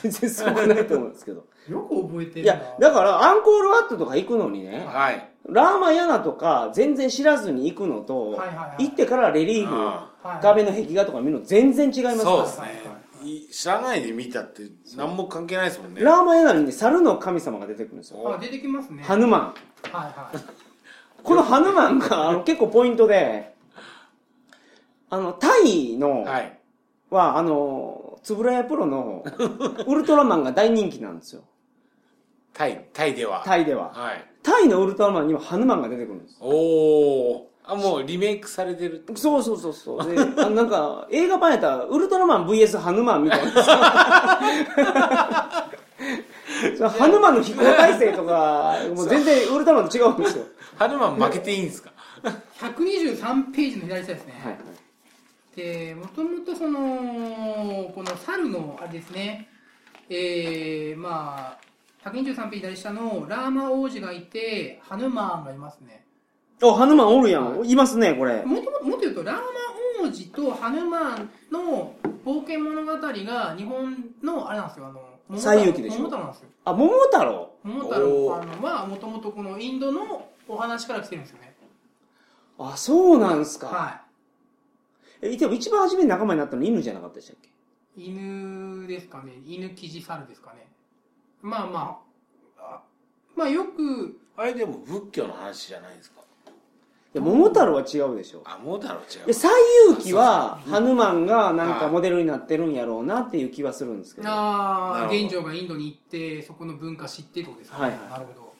[0.09, 1.45] 全然すごくないと思うんですけど。
[1.69, 2.53] よく覚えてるな。
[2.53, 14.63] いや、だからアンコールワットとか行くのにね、はいラーマヤナとか全然知らずに行くのと、はいはいはい行ってからレリーフ、あはい壁の壁画とか見るの全然違いますからそうですねい知らないで見たって
[14.97, 18.35] 何も関係ないですもんねラーマヤナにね、猿の神様が出てくるんですよ。
[18.35, 19.03] あ、出てきますね。
[19.03, 19.41] ハヌマン。
[19.41, 19.53] は
[19.91, 20.37] いはい。
[21.23, 23.53] このハヌマンがあの結構ポイントで、
[25.09, 26.59] あの、タイの、はい
[27.09, 29.23] は、あの、つぶらやプロの
[29.85, 31.43] ウルトラマンが大人気なんですよ。
[32.55, 33.93] タイタイではタイでは。
[33.93, 36.37] はいタイのウルトラマンにはハヌマンが出てくるんです。
[36.41, 40.15] おおあもうリメイクされてるってそうそうそうそう。
[40.15, 43.51] で、あのなんか、映画版やったら、ウルトラマン VS ハヌマンみたいな。
[46.89, 50.45] ハヌマンの飛行体制とか、もう全然ウルトラマンと違うんですよ。
[50.77, 51.91] ハヌマン負けていいんですか
[52.59, 54.41] ？123ページの左下ですね。
[54.43, 54.74] はいはい。
[55.55, 59.47] で、もともとその、この猿の、あれですね、
[60.09, 61.57] えー、ま
[62.03, 66.05] あ、123ページ左下のラーマ王子がいて、ハヌマーンがいますね。
[66.61, 67.65] お、ハヌマンおるやん。
[67.65, 68.43] いますね、これ。
[68.45, 69.41] もともと、もっと言うと、ラーマ
[70.07, 75.01] 王子とハヌマーンの冒険物語が日本の、あれなんですよ、あの、
[75.81, 76.01] でしょ？
[76.01, 76.49] 桃太郎なんですよ。
[76.65, 77.51] あ、桃太郎？
[77.63, 81.55] 桃太郎あのは、もともとこのインドのお話から来てるんですよね。
[82.59, 83.67] あ、そうなんすか。
[83.67, 84.04] は
[85.21, 87.49] え、でも一番初めに仲間になったの犬じゃなかったでしたっけ？
[88.01, 88.07] い。
[88.09, 89.33] 犬ですかね。
[89.45, 90.67] 犬キジ猿ですかね。
[91.41, 91.99] まあま
[92.59, 92.81] あ、あ
[93.35, 96.21] まあよく、あれでも仏教の話じゃないですか
[97.13, 98.41] いや、桃太郎は違うでしょ。
[98.43, 99.47] あ桃太郎違う西
[99.89, 104.29] 遊記は、ハヌマンがなんかモデルになってるんやろうなっていう気はするんですけど。
[104.29, 107.83] ああ、玄奘がインドに行って、そこの文化知ってってことですかね。
[107.83, 108.53] はいはいなるほど。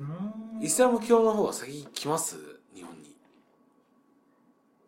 [0.00, 2.49] うーんイスラム教の方が先来ます？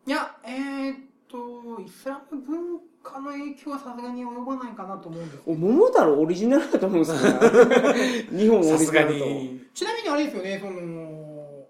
[0.05, 0.97] いや、えー、っ
[1.29, 5.59] と、イスラム文化の影響はさすがに及ばないかなと思うんですけおど。
[5.59, 9.25] 桃太郎オリジナルだと思うんですけどね 日本オリジナルと。
[9.25, 11.67] にちなみにあれですよね、その、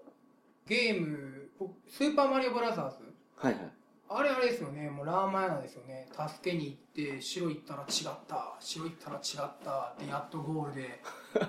[0.66, 1.48] ゲーム、
[1.88, 2.96] スーパーマリオブラザーズ
[3.36, 3.72] はいはい。
[4.08, 6.06] あれあれですよね、もうラーマヤナですよね。
[6.12, 11.00] 助けに行って、白行ったら違った、白行ったら違った、で、やっとゴールで、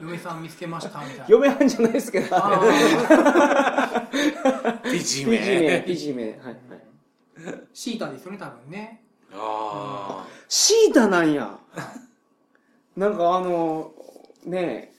[0.02, 1.26] 嫁さん見つけました、みたいな。
[1.28, 2.36] 嫁はんじゃないですけど。
[2.36, 6.24] あー美人ピジメ、名ピジメ。
[6.24, 6.58] はいはい。
[7.74, 9.04] シータですよね、多分ね。
[9.34, 11.60] あシータなんや。
[12.96, 13.92] なんかあの、
[14.46, 14.94] ね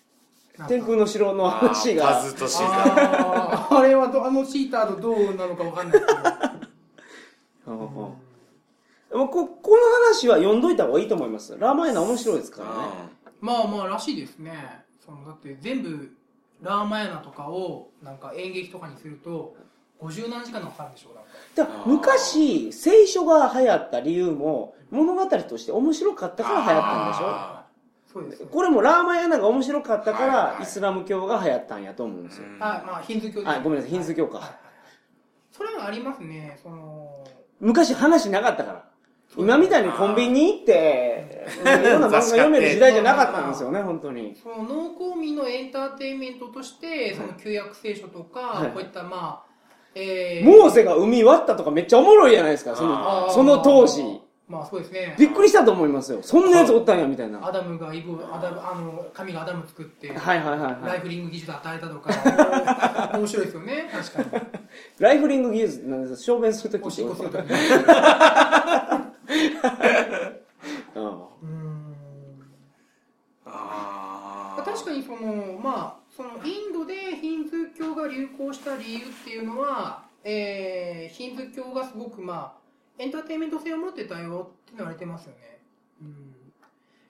[0.59, 2.21] え、天空の城のあ話が。
[2.21, 2.83] パズとシータ
[3.53, 6.56] あーあれはどあのシーターとどうなのかわかんないですけど。
[7.67, 9.77] でもここの
[10.07, 11.57] 話は読んどいた方がいいと思います。
[11.59, 12.75] ラーマヤナ面白いですからね。
[13.41, 14.53] まあまあらしいですね。
[15.05, 16.11] そのだって全部
[16.63, 19.55] ラーマヤナとかをなんか演劇とかにすると
[20.01, 21.15] 50何時間のかかるんでしょう。
[21.57, 28.21] だ昔、聖書が流行った理由も物語として面白かったから流行ったんでしょ？
[28.21, 28.37] うね。
[28.51, 32.45] これもラーマヤナが面白かったかはいはいはいらイスラム教が流行ったんやと思うんですよ。
[32.49, 34.61] うんあ、まあヒンズー教ですあごめんなさいヒンズー教かはいはいはい
[35.53, 36.59] それはありますね。
[36.63, 37.25] その
[37.61, 38.85] 昔話なかったから。
[39.37, 44.35] 今みたいにコンビニ行って、いろんな漫画読める時代じゃなかったんですよね、本当に。
[44.43, 49.51] その農耕民のエンターテインメントとしてその旧約聖書とか、はいこういったまあ、
[49.95, 54.03] えーモーセが海割ったとかめっちゃおもろいじゃないですか、そのその当時。
[54.49, 55.17] まあそうですね。
[55.19, 56.21] びっくりしたと思いますよ。
[56.23, 57.45] そんなやつおったんや、みたいな。
[57.45, 60.87] アダムがイブアダムあの神がアダム作って、はいはいはいはい。
[60.87, 63.11] ライフリング技術与えたとか。
[63.19, 63.91] 面白いですよね。
[63.93, 64.43] 確かに。
[65.01, 67.57] ライフリング技術なんです小便するときおしっこするときに
[70.95, 71.05] うん。
[71.05, 71.77] うん
[73.47, 82.66] あ確かにそのまあそのインドでヒンズー教が流行した理由っていうのは、えー、ヒンズー教がすごくまあ
[82.99, 85.59] エンターテインメント性を持ってたよって言われてますよね、
[86.01, 86.35] うん、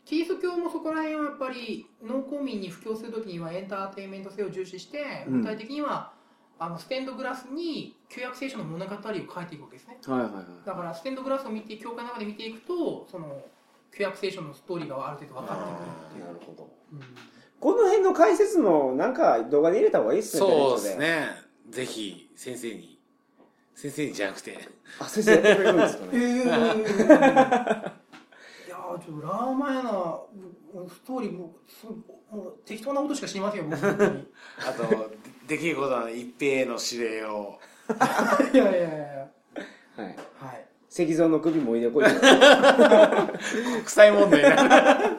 [0.04, 5.40] キリスト教もそこら辺はやっぱり農耕民に布教するときにはエンターテインメント性を重視してうん。
[5.40, 6.12] 具体的には、
[6.58, 9.98] あのステンドグラスに旧約聖書の物語を書いていくわけですね。
[10.06, 10.44] はいはいはい。
[10.64, 13.42] だからステンドグラスを見て教会の中で見ていくとその
[13.94, 16.24] 旧約聖書のストーリーがある程度分かってくるっていう。
[16.24, 16.70] なるほど。
[16.92, 17.00] うん。
[17.58, 20.40] この辺の解説もなんか動画で入れた方がいいっすね。
[20.40, 21.28] そうですね。
[21.68, 22.95] ぜひ先生に
[23.76, 24.58] 先生にじゃなくて。
[24.98, 26.22] あ、先生やってくれるんですかえね。
[26.24, 27.90] ー、 いやー
[28.98, 30.28] ちょっとラーマヤナも
[30.74, 31.92] うストーリーもすも
[32.48, 34.26] う適当なことしか知りませんよ僕本当に
[34.66, 35.12] あと
[35.46, 37.58] できることは一平への指令を
[38.52, 39.28] いやいやいやいや
[39.96, 40.16] はい。
[40.38, 42.04] はい石像の首も入れこい。
[42.06, 42.18] 国
[43.86, 45.18] 際問題な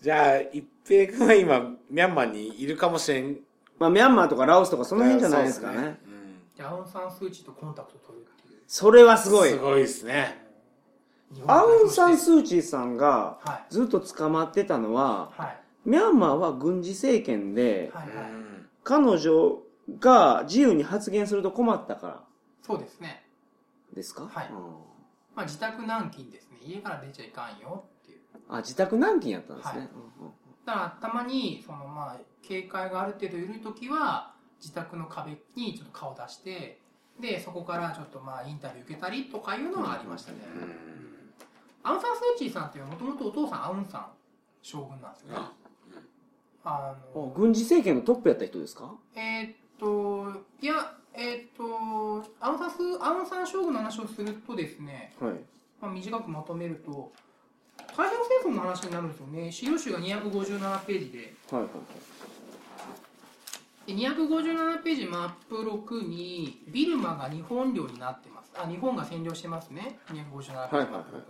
[0.00, 3.36] じゃあ一平君は今ミャンマーにいるかもしれん
[3.78, 5.74] まあ、ミャンマーとかラオスとかその辺じゃないですかね。
[5.76, 5.98] そうっす
[6.58, 8.60] でアウン・サン・スー・チーとコンタクト取るっていう。
[8.66, 9.58] それはすうんごいす。
[9.58, 10.46] ごいですね。
[11.46, 13.74] アウン・サン・ースー・チーさんがはい。
[13.74, 15.60] ずっと捕まってたのは、はい。
[15.84, 18.26] ミャンマーは軍事政権で、はいはい、
[18.82, 19.58] 彼女
[20.00, 22.24] が自由に発言すると困ったから。
[22.62, 23.24] そうですね。
[23.94, 24.26] ですか？
[24.28, 24.48] はい。
[24.50, 24.56] うん。
[25.36, 26.58] まあ自宅軟禁ですね。
[26.62, 28.18] 家から出ちゃいかんよっていう。
[28.48, 29.78] あ、自宅軟禁やったんですね。
[29.78, 29.88] はい。
[30.20, 30.32] うんうん
[30.66, 36.80] だからたまにそのまあ警戒がある程度緩い時は自宅の壁にちょっと顔出して
[37.20, 40.38] でそこからちょっとまあインタビュー受けたりとかいうのがありましたね、
[41.82, 44.06] アウン・サン・スー・チーさんっていうのはもともとお父さんアウンさん
[44.62, 45.38] 将軍なんですよね。
[46.64, 48.92] あの軍事政権のトップやった人ですか？
[49.14, 50.74] えーっといや
[51.14, 55.34] えーっとアウンサンスアウンサン将軍の話をするとですね、はい。
[55.80, 57.12] まあ、短くまとめると
[57.78, 58.10] 太平洋
[58.42, 59.52] 戦争の話になるんですよね。
[59.52, 61.34] 資料集が257ページで。
[61.50, 61.70] はいはい
[63.88, 68.52] で257ページマップ6にビルマが日本領になってます。
[68.54, 69.98] あ日本が占領してますね。
[70.10, 70.92] 257ページ。
[70.92, 71.24] マップ6に、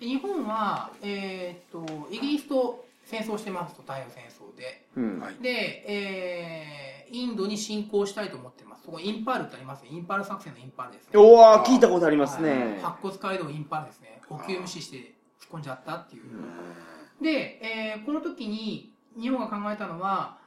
[0.00, 4.86] で日本は、えーっとイギリスと戦争してますと太平洋戦争で。
[4.96, 5.20] うん。
[5.20, 5.34] はい。
[5.42, 8.84] で、えーインドに侵攻したいと思ってます。
[8.84, 9.82] そこインパールってあります？
[9.82, 11.18] ねインパール作戦のインパールですね。
[11.20, 12.56] おわ聞いたことありますはい。
[12.56, 12.78] ね。
[12.82, 14.22] 白骨街道インパールですね。
[14.30, 14.96] 補給無視して
[15.38, 16.22] 突っ込んじゃったっていう。
[16.24, 16.26] う
[17.20, 17.22] ん。
[17.22, 20.38] で、えーこの時に日本が考えたのは、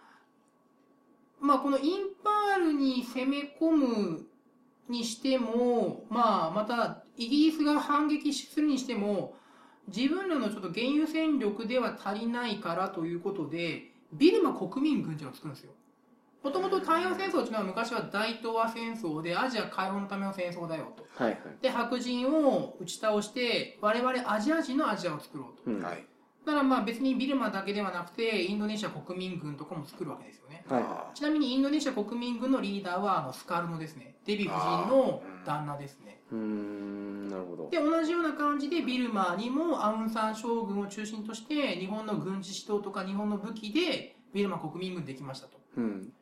[1.45, 4.25] まあ、このインパールに攻め込む
[4.89, 9.35] にしても、まあ、またイギリスが反撃するにしても
[9.87, 15.71] 自分らのちょっと現有戦力では足りないからということでビルマ国民軍っていうのを作るんですよ。
[16.43, 21.05] もともと太平洋戦争というのは昔は大東亜戦争でアジア解放のための戦争だよと。
[21.15, 21.37] はいはい。
[21.61, 25.85] で白人を打ち倒して我々アジア人のアジアを作ろうと。
[25.85, 26.05] はい
[26.45, 36.35] だからまあ別にビルマだけではなくてインドネシア国民軍とかも作るわけですよねはちなみにインドネシア国民軍のリーダーはあのスカルノですねデヴィ夫人の旦那ですねい。
[36.35, 37.69] うーん、なるほど。
[37.69, 46.13] で同じような感じでビルマにもアウン・サン将軍を中心として日本の軍事指導とか日本の武器でビルマ国民軍できましたとうん。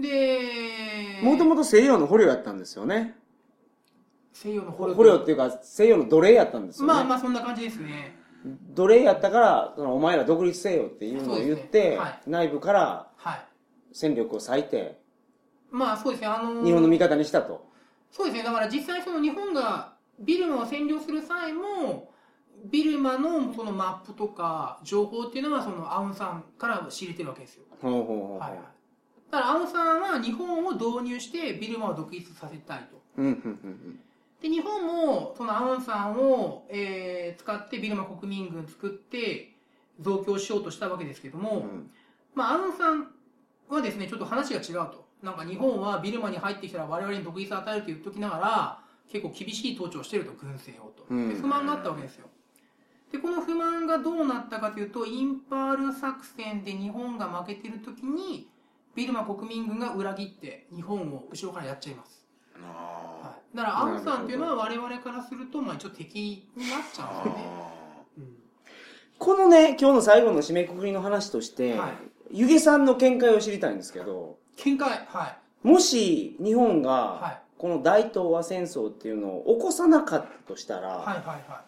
[0.00, 3.16] でもともと西洋の捕虜やったんですよね。
[4.32, 6.92] 西洋の捕虜っていうか、西洋の奴隷やったんですよね。
[6.92, 12.20] まあまあそんな感じですね奴隷やったから、そのお前ら独立せよっていうのを言って、ねはい。
[12.26, 13.46] 内部からはい。
[13.92, 15.00] 戦力を割いて、
[15.70, 16.26] まあそうですね。
[16.26, 17.66] あのー日本の味方にしたと。
[18.10, 18.44] そうですね。
[18.44, 22.10] だから実際その日本がビルマを占領する際も
[22.70, 28.38] ビルマのそのマップとか情報っていうのはそのアウンさんから仕入れてるわけですよ、ほうほうほう。
[28.38, 28.58] はいはい、
[29.30, 33.00] だからアウンさんは日本を導入してビルマを独立させたいと。
[33.18, 34.00] うん、うん、うん
[34.44, 39.54] で日本もそのアウンさんを、えー使ってビルマ国民軍作って
[40.00, 41.56] 増強しようとしたわけですけども、うん。
[41.56, 41.90] うん
[42.34, 43.08] まあ、アウンさん
[43.70, 45.08] はですねちょっと話が違うと。
[45.22, 48.78] なんか日本はビルマに入ってきたら我々に独立を与えると言っときながら
[49.10, 51.06] 結構厳しい統治をしてると軍政をと。
[51.08, 51.28] うん。
[51.30, 52.26] で不満があったわけですよ。
[53.12, 58.50] でこの不満がどうなったかというとインパール作戦で日本が負けてる時に
[58.94, 62.26] ビルマ国民軍が裏切って日本を後ろからやっちゃいます、
[62.62, 63.13] あはい、
[63.54, 67.50] だからアウンさんっていうのは我々からするとまあ一応敵になっちゃうんですよね、
[68.18, 68.34] うん。
[69.18, 71.92] このね、今日の最後の締めくくりの話として、はい。
[72.32, 75.66] 湯気さんの見解を知りたいんですけど、見解はい。
[75.66, 77.40] もし日本が、はい。
[77.56, 81.64] この大東亜戦争っていうのを起こさなかったとしたら、はいはいは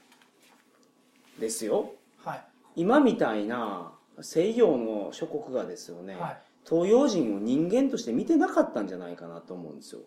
[1.38, 1.92] ですよ。
[2.24, 2.44] いはい。
[2.74, 6.38] 今みたいな西洋の諸国がですよね、はい。
[6.68, 10.00] 東洋人を人間として見てなかったんじゃないかなと思うんですよ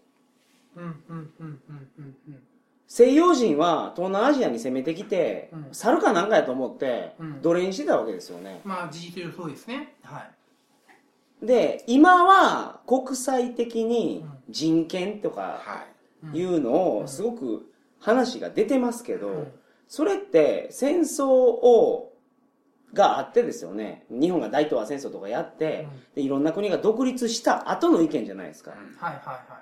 [2.88, 5.68] 西洋人は東南アジアに攻めてきて、うん。
[5.72, 7.42] 猿かなんかやと思ってうん。
[7.42, 9.96] 奴隷にしてたわけですよね、まあ事実上そうですね。
[10.04, 10.28] は
[11.42, 11.46] い。
[11.46, 15.86] で今は国際的に人権とかは
[16.34, 16.38] い。
[16.38, 19.52] いうのをすごく話が出てますけど、うん。
[19.88, 22.14] それって戦争を
[22.94, 24.06] があってですよね。
[24.10, 28.78] 日本が大東亜戦争とかやって、でいろんな国が独立した後の意見じゃないですか、うん。
[28.98, 29.60] はいはいは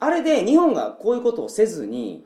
[0.00, 2.24] あれで日本がこういうことをせずに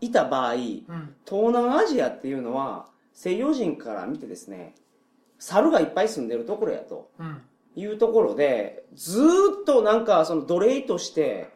[0.00, 1.14] いた場合うん。
[1.24, 4.74] 東南アジアっていうのは西洋人から見てですね
[5.38, 7.42] 猿がいっぱい住んでるところやとうん。
[7.74, 9.24] いうところでずー
[9.62, 11.48] っとなんかその奴隷として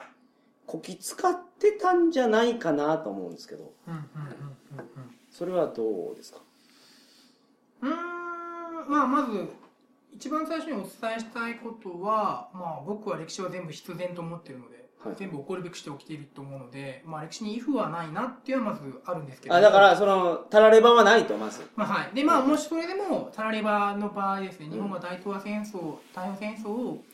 [0.67, 3.73] こき使ってたんじゃないかなと思うんですけど。
[5.31, 6.39] それはどうですか？
[7.83, 7.91] うん。
[8.89, 9.47] まあまず
[10.15, 10.89] 一番最初にお伝
[11.19, 19.55] えしたいことは、まあ、僕は歴史は全部必然と思っているので、はい全部起こるべくして起きていると思うので、まあ、歴史に if はないなっていうのはまずあるんですけど。
[19.55, 21.69] あだからそのたらればはないとまず。
[21.77, 27.05] まあはい、でまあもしそれでもタラレバの場合ですね日本が大東亜戦争太平洋戦争を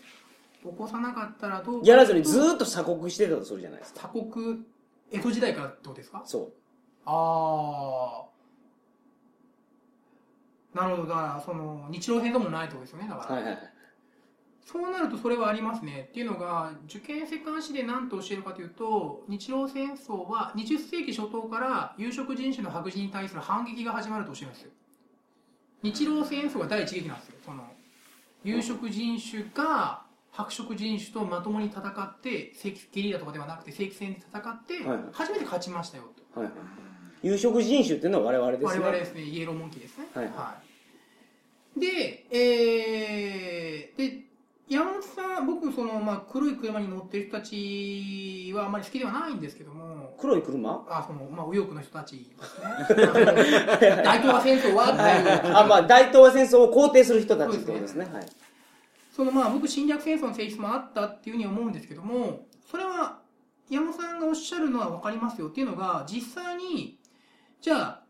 [0.63, 4.01] 起こさなかったらどうかやらずにずーっと鎖国してたとするじゃないですか。
[4.03, 4.65] 他国
[5.11, 6.23] 江戸時代からってことですか？
[6.25, 6.51] そ
[7.05, 8.23] あ
[10.75, 11.09] あなるほど。
[11.09, 13.72] だからその日露戦争もないってことですよねだから、うはいはいはい
[14.65, 16.07] そうなるとそれはありますね。
[16.11, 24.63] っていうのが受験世界史で何と教えるかというと日露戦争は20世紀初頭から有色人種の白人に対する反撃が始まると教えます。
[24.63, 24.71] よ
[25.83, 27.35] 日露戦争が第一撃なんですよ。
[27.45, 27.65] その
[28.45, 34.75] 有色人種が白色人種とまともに戦って正規ゲリラとかではなくて正規戦で戦って
[35.13, 36.05] 初めて勝ちましたよ
[36.35, 36.41] と。
[36.41, 36.55] はいはい。
[37.23, 38.67] 有色人種っていうのは我々ですね。
[38.67, 39.23] 我々ですね。
[39.23, 40.07] イエローモンキーですね。
[40.15, 41.81] はいい。
[41.81, 44.32] でえー、で
[44.69, 50.15] 山本さん僕その、まあ、黒い車に乗ってる人たちはあまり好きではないんですけども。
[50.19, 50.87] 黒い車？
[50.89, 52.17] あその、まあ、右翼の人たち。
[52.17, 52.25] で
[52.87, 55.57] すね大東亜戦争はっていう。
[55.57, 58.09] あまあ大東亜戦争を肯定する人たちってことですね。
[58.13, 58.27] はい。
[59.15, 63.19] そのまあ僕侵略戦争の性質もあったっていうふうに思うんですけどもそれは
[63.69, 66.99] 山本さんがおっしゃるのは分かりますよっていうのが実際に
[67.61, 68.03] じゃあ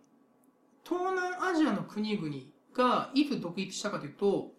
[0.84, 2.32] 東南アジアの国々
[2.72, 4.51] がいつ独立したかというと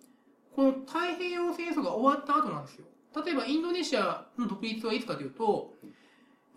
[0.56, 2.86] この太平洋戦争が終わった後なんですよ。
[3.26, 5.74] 例えばインドネシアの独立はいつかというと、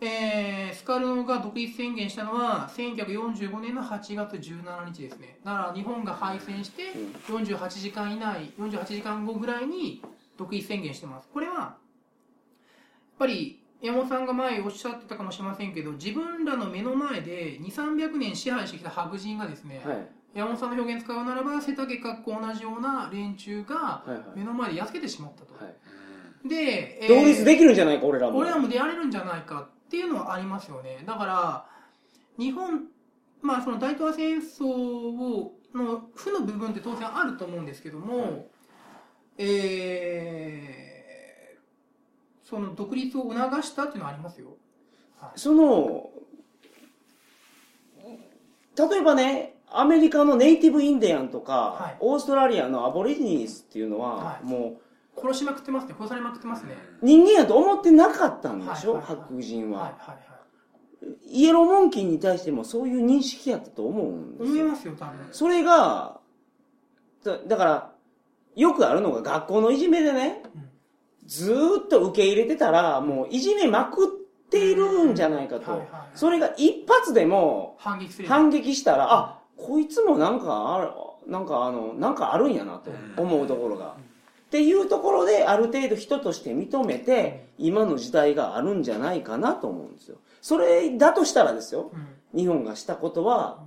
[0.01, 5.39] えースカルノが独立宣言したのは1945年の8月17日ですね。
[5.45, 6.93] だから日本が敗戦して
[7.29, 10.03] 48時間以内48時間後ぐらいに
[10.37, 11.29] 独立宣言してます。
[11.33, 11.77] これはやっ
[13.19, 20.09] ぱり山本さんが前おっしゃってたかもしれませんけど自分らの目の前で2300年支配してきた白人がですね、はい。
[20.37, 24.23] 山本さんの表現使うならば背丈かっこ同じような連中がはいはい。
[24.37, 25.71] 目の前でやっつけてしまったと、は
[26.45, 26.49] い。
[26.49, 28.39] で、えー独立できるんじゃないか俺らも。
[28.39, 31.03] 俺らも出られるんじゃないかっていうのはありますよね。
[31.07, 31.67] だから
[32.39, 32.85] 日本
[33.41, 38.47] まあその大東亜戦争をの負の部分って当然あると思うんですけども、はい。
[39.39, 40.87] えー
[42.49, 44.57] その独立を促したっていうのはありますよ、
[45.19, 45.41] はい。
[45.41, 46.11] その
[48.79, 51.97] 例えばねアメリカのネイティブインディアンとか、はい。
[52.01, 54.47] オーストラリアのアボリジニーズっていうのは、はい。
[54.47, 54.81] も
[55.19, 55.95] 殺しまくってますね。
[55.97, 59.27] 殺されまくってますね、う人間やと思ってなかったんでしょ、はいはいはい。
[59.29, 61.17] 白人は、はいはいはい。
[61.27, 65.29] イエローモンキーに対してもそういう認識やったと思うんです思いよますよ多分。
[65.33, 66.21] それが
[67.25, 67.93] だだから
[68.55, 70.69] よくあるのが学校のいじめでねうん。
[71.27, 74.09] ずーっと受け入れてたらもういじめまくっ
[74.49, 80.91] ているんじゃないかと、はいはいそれが一発でも反撃したら、あこいつもなんかある
[81.31, 82.91] なんかあのなんかあるんやなと
[83.21, 83.97] 思うところが、
[84.47, 90.19] っていうところである程度人として認めて今の時代があるんじゃないかなと思うんですよ。
[90.41, 91.91] それだとしたらですよ。
[91.93, 92.41] うん。
[92.41, 93.65] 日本がしたことは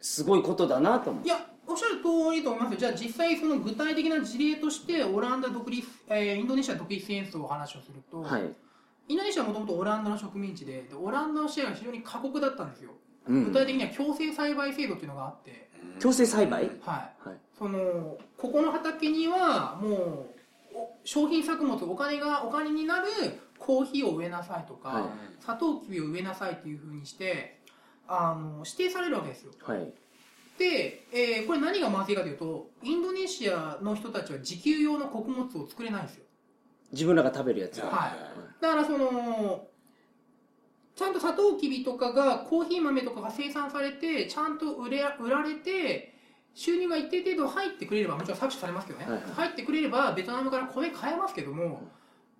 [0.00, 1.24] すごいことだなと思う。
[1.24, 2.80] いやおっしゃる通りと思いますよ。
[2.80, 8.42] じゃあ実際その具体的な事例としてオランダ独立、えーインドネシア独立戦争の話をすると、はい、
[9.08, 15.70] インドネシアはもともとオランダの植民地ででオランダのシェアが非常に過酷だったんですよ、うん具体的には強制栽培制度っていうのがあって、
[16.00, 16.64] 強制栽培？
[16.64, 16.72] はい。
[17.28, 17.38] はい。
[17.56, 20.26] そのここの畑にはも
[20.74, 23.06] うお商品作物お金がお金になる
[23.58, 25.04] コーヒーを植えなさいとか、はい。
[25.40, 27.60] サトウキビを植えなさいっていうふうにして
[28.08, 29.52] あの指定されるわけですよ。
[29.62, 29.92] はい。
[30.58, 36.24] で、えーこれ何がまずいかというとインドネシアの人たちは自給用の穀物を作れないんですよ。
[36.92, 38.62] 自分らが食べるやつはい。
[38.62, 39.66] だからその
[40.94, 46.14] ちゃんとサトウキビとかがコーヒー豆とかが生産されてちゃんと売れ売られて
[46.54, 49.22] 収入が一定程度入ってくれればもちろん搾取されますけどね、はいはい。
[49.32, 51.82] 入ってくれればベトナムから米買えますけども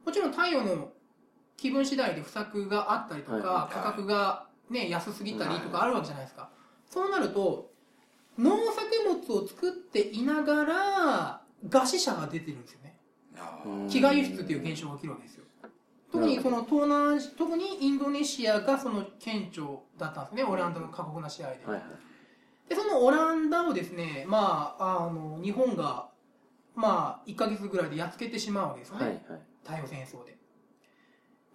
[0.05, 0.93] もちろん太陽の
[1.57, 3.75] 気分次第で不作があったりとか、はいはい。
[3.75, 6.51] 価格が、ね、安すぎたりとかあるわけじゃないですか、
[6.91, 7.71] そうなると
[8.39, 8.87] 農作
[9.29, 12.97] 物を作っていながら餓死者が出てるんですよね。
[13.89, 15.45] 飢餓輸出っていう現象が起きるわけですよ
[16.13, 19.67] 特にその東南特にインドネシアがその顕著
[19.99, 20.45] だったんですね。
[20.45, 21.83] オランダの過酷な試合で、はいはい。
[22.69, 26.11] でそのオランダをですねまああの日本が
[26.75, 29.23] まあ1か月ぐらいでやっつけてしまうわけですよね、はいはい。
[29.63, 30.37] 太平洋戦争で。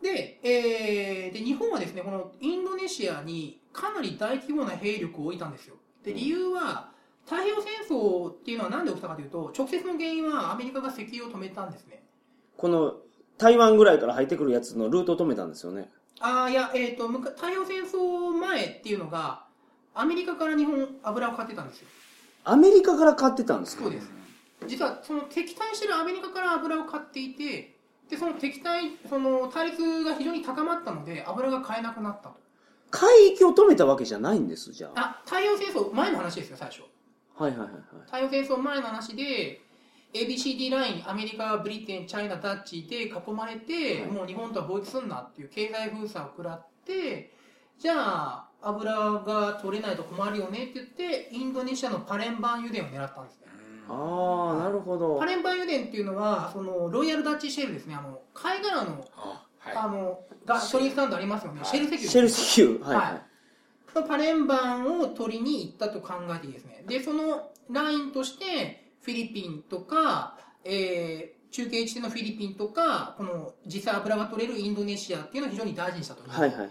[0.01, 5.75] で,、えーで日本はですねこのインドネシアにかなり大規模な兵力を置いたんですよ。
[6.03, 6.89] で理由は
[7.25, 12.03] 太平洋戦争っていうのは何で起きたかというと直接の原因はアメリカが石油を止めたんですね。
[12.55, 12.95] この
[13.37, 15.89] 台湾ぐらいから入ってくるやつのルートを止めたんですよね。
[16.19, 19.43] ああいや、えー、とむか太平洋戦争前っていうのが
[19.93, 21.87] アメリカから日本油を買ってたんですよ。
[22.43, 23.83] アメリカから買ってたんですか？
[23.83, 24.09] そうです。
[24.67, 27.75] 実はその敵対してるアメリカから油を買っていて
[28.09, 32.35] でその敵対その対立が非常に高まったので油が買えなくなったと。
[32.89, 34.99] 海域を止めたわけじゃないんですじゃあ。
[34.99, 36.81] あ太平洋戦争前の話ですよ最初。
[37.35, 37.81] はいはいはいはい。
[38.05, 39.61] 太平洋戦争前の話で
[40.13, 44.11] ABCD ラインアメリカブリテンチャイナダッチで囲まれて、はい。
[44.11, 47.33] もう日本とは貿易すんなっていう経済封鎖を食らって
[47.79, 53.47] じゃあ油が取れないと困るよねって言ってインドネシアのパレンバン油田を狙ったんですね。
[53.89, 55.17] ああなるほど。
[55.17, 57.95] パレンバン油田っていうのはそのロイヤルダッチシェルですね。
[57.95, 59.45] あの貝殻のあ
[59.75, 61.69] あのガソリンスタンドありますよね、はい。
[61.69, 62.09] シェル石油。
[62.09, 62.85] シェル石油。
[62.85, 63.21] はいはい、はい。
[63.93, 66.83] そのパレンバンを取りに行ったと考えていいですね。
[66.87, 76.69] でそのラインとしてフィリピンとか、えー中継地点のフィリピンとかこの実際油が取れるインドネシアっていうのを非常に大事にしたと、はいはいはい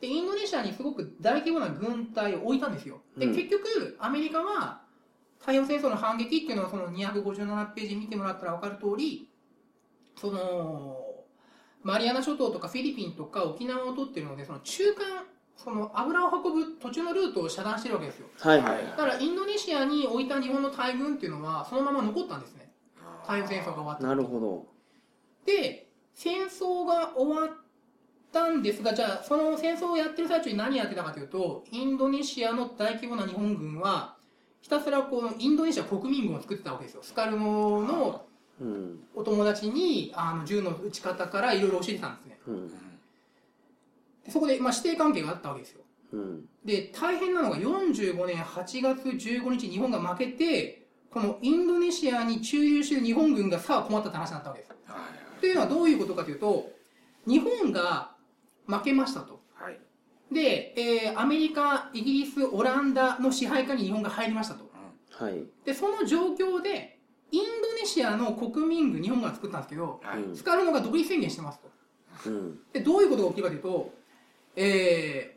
[0.00, 3.00] でインドネシアにすごく大規模な軍隊を置いたんですよ。
[3.16, 3.34] で、うん。
[3.34, 4.82] 結局アメリカは
[5.40, 9.30] 太平洋戦争の反撃っていうのはその257ページ見てもらったら分かる通り
[10.20, 10.98] その
[11.82, 15.24] マリアナ諸島とかフィリピンとか沖縄を取ってるのでその中間
[15.56, 18.26] その油を運ぶ途中のルートを遮断してるわけですよ。
[18.38, 18.84] はいはい。
[18.84, 22.72] だからインドネシアに置いた日本の大軍っていうのはそのまま残ったんですね。
[23.22, 24.66] 太平洋戦争が終わったなるほど。
[25.46, 27.56] で戦争が終わっ
[28.32, 34.16] たんですがじゃあその戦争をやってる最中に何やってたかというとインドネシアの大規模な日本軍は
[34.60, 37.02] ひたすらこのインドネシア国民軍を作ってたわけですよ。
[37.02, 38.26] スカルノの
[38.60, 39.00] うん。
[39.14, 42.38] お友達にあの銃の撃ち方からいろいろ教えてたんですね。
[42.46, 42.83] うん
[44.24, 45.82] でそこで、まあ、師弟関係があったわけですよ。
[46.12, 46.44] うん。
[46.64, 54.74] で大変なのが45年8月15日日本が負けてこのインドネシアに駐留している日本軍がさあ困ったって話になったわけです。
[55.40, 56.70] というのはどういうことかというと
[57.26, 58.12] 日本が
[58.66, 59.42] 負けましたと。
[59.54, 59.78] はい。
[60.32, 64.70] で、えーアメリカイギリスオランダの支配下に日本が入りましたと。
[65.10, 65.44] はい。
[65.64, 66.98] でその状況で
[67.30, 70.22] インドネシアの国民軍日本が作ったんですけどはい。
[70.22, 72.30] うんスカルノが独立宣言してますと。
[72.30, 72.58] うん。
[72.72, 73.92] でどういうことが起きるかというと、
[74.56, 75.34] えー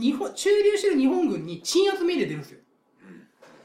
[0.00, 2.60] 日本駐留してる日本軍に鎮圧命令出るんですよ。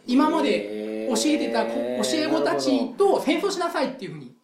[0.08, 4.36] 今まで教えてたこへー教え子たちと戦争しなさいっていうふうに。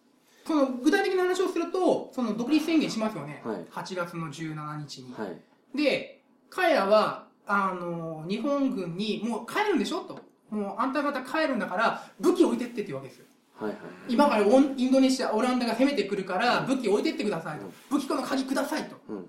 [0.46, 3.56] その具体的な話をするとその独立宣言しますよね、はい。
[3.70, 5.76] 8月の17日に、はい。
[5.76, 10.02] で彼らはあの日本軍にもう帰るんでしょ？
[10.02, 10.20] と。
[10.50, 13.24] もうあんた方帰るんだから武器置いてってっていうわけですよ。
[13.56, 17.66] はいはい今からインドネシアオランダが攻めてくるから武器置いてってくださいと。
[17.90, 18.96] 武器庫の鍵くださいと。
[19.08, 19.26] うん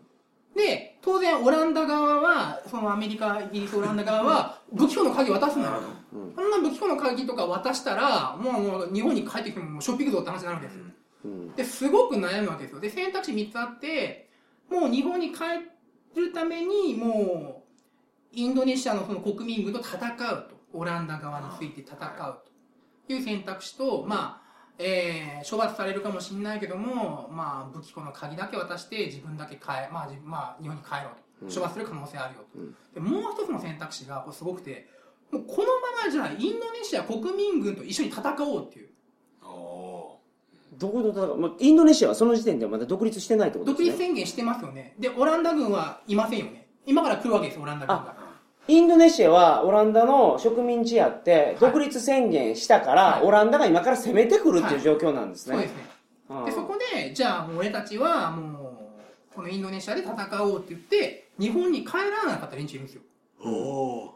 [0.56, 5.72] で当然オランダ側はそのアメリカイギリスオランダ側は武器庫の鍵渡すのよ。
[6.14, 6.36] うん。
[6.36, 10.84] そんな武器庫の鍵とか渡したらもうもう日本に帰ってきてももうショッピングぞって話になるわけですよ。
[11.26, 11.56] うん。
[11.56, 12.80] ですごく悩むわけですよ。
[12.80, 14.30] で選択肢3つあって
[14.70, 15.39] もう日本に帰
[16.16, 17.64] るためにも
[18.32, 20.64] うインドネシアのその国民軍と戦うと。
[20.74, 22.39] オランダ側について戦う
[23.08, 24.43] という選択肢とまあ
[24.80, 31.54] えー処罰されるかもしれないけども、まあ、武器庫の鍵だけ渡して自分だけ帰、まあまあ、日本に帰ろうと。
[31.54, 32.76] 処罰する可能性あるよと、うん。
[32.94, 34.88] でもう一つの選択肢がこれすごくて
[35.32, 35.68] もうこの
[35.98, 38.90] ままじゃあインドネシア国民軍と一緒に戦おうっていう。
[40.80, 44.08] どこと戦うまあインドネシアはその時点ではまだ独立してないってこと独立ですね。
[44.08, 44.96] 宣言してますよね。
[44.98, 46.68] でオランダ軍はいませんよね。
[46.86, 48.16] 今から来るわけですオランダ軍が
[48.68, 53.24] インドネシアはオランダの植民地やって独立宣言したから、はい。
[53.24, 55.84] オランダが今から攻めてくるっていう状況なんですね、そうですね。
[56.45, 58.89] でそこでじゃあもう俺たちはも
[59.32, 63.01] うこのインドネシアで戦おうって言って日本に帰らなかった連中いるんですよ。
[63.43, 64.14] おお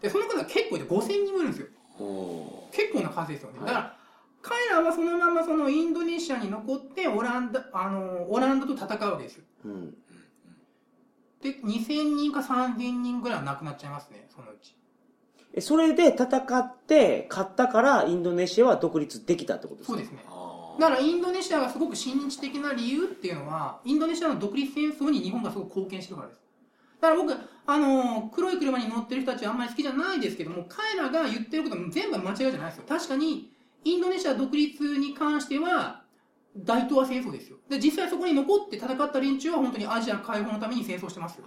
[0.00, 1.66] でその方が結構で5000人もいるんですよ。
[1.98, 3.66] お結構な数ですよね、はい。
[3.66, 3.96] だから
[4.42, 9.44] 彼らはそのままはそのインドネシアに残ってオランダあのオランダと戦うわけですよ。
[9.66, 9.94] うん。
[11.42, 14.74] で2000人か3000人ぐらいは亡くなっちゃいますねそのうち。
[15.54, 19.92] えそれで戦って、勝ったから、インドネシアは独立できたってことですか？
[19.92, 20.24] そうですね。
[20.26, 26.40] あだからインドネシアがすごく親日的な理由っていうのはインドネシアの独立戦争に日本がすごく貢献してるからです。
[27.00, 27.34] だから僕
[27.66, 32.84] あの黒い車に乗ってる人たちはあんまり好きじゃないですけども彼らが言ってることも全部間違いじゃないですよ。
[32.88, 33.52] 確かに
[33.84, 36.01] インドネシア独立に関しては
[36.56, 37.56] 大東亜戦争ですよ。
[37.68, 41.44] で実際そこに残って戦った連中は本当にアジア解放のために戦争してますよ。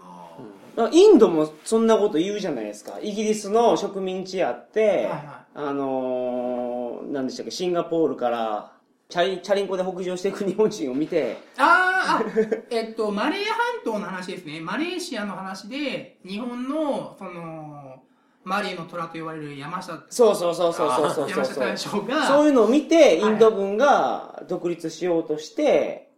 [0.91, 2.99] インドもそんなこと言うじゃないですか。
[3.01, 8.74] イギリスの植民地やって、はいはあのー、何でしたっけ、シンガポールから、
[9.08, 14.60] チャリチャリンコで北上していく日本人を見て、あーあえっとマレー半島の話ですね。
[14.60, 18.01] マレーシアの話で日本のその
[18.46, 21.64] マレーの虎と言われる山下そうそうそうそうそうそう山下そう。
[21.66, 26.12] 大将がそういうのを見て、インド軍が独立しようとして、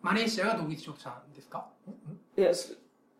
[0.00, 1.66] マレーシアが独立しようとしたんですか？
[2.36, 2.74] いやそ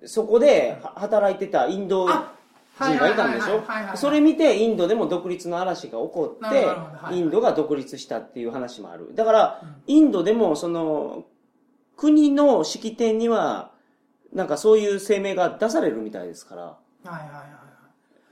[0.06, 2.32] そこでは働いてたインド人あ
[2.78, 3.62] がいたんでしょ？
[3.94, 6.66] それ見てインドでも独立の嵐が起こって
[7.14, 9.14] インドが独立したっていう話もある。
[9.14, 9.74] だからうん。
[9.86, 11.26] インドでもその
[11.98, 13.72] 国の式典には
[14.32, 16.62] なんかそういう声明が出されるみたいですから。
[16.62, 17.26] はいはいはい。
[17.26, 17.59] は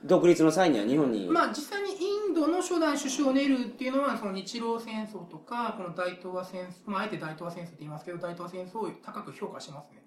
[0.03, 10.03] 独立の際には日本に、いまあ実際にインドの初代首相ネルーっていうのはその日露戦争とかこの大東亜戦争、まあ、あえて大東亜戦争って言いますけど大東亜戦争を高く評価しますね。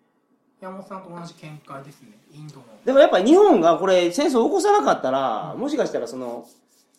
[0.62, 2.10] 山本さんと同じ見解ですね。
[2.32, 6.46] インドのでもやっぱり日本がこれ戦争を起こさなかったら、もしかしたらその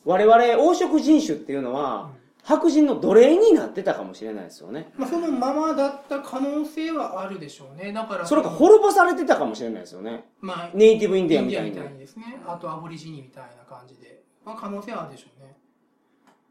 [0.06, 2.12] 我々黄色人種っていうのは、
[2.44, 4.92] 白人の奴隷になってたかもしれないですよね。
[4.98, 7.94] まあ、そのままだった可能性はあるでしょうね。
[7.94, 10.26] だからそれか滅ぼされてたかもしれないですよね。
[10.42, 11.98] まあネイティブインディアンみたいに。
[11.98, 15.56] ですねあとアボリジニみたいな感じで、まあ、可能性はあるでしょうね。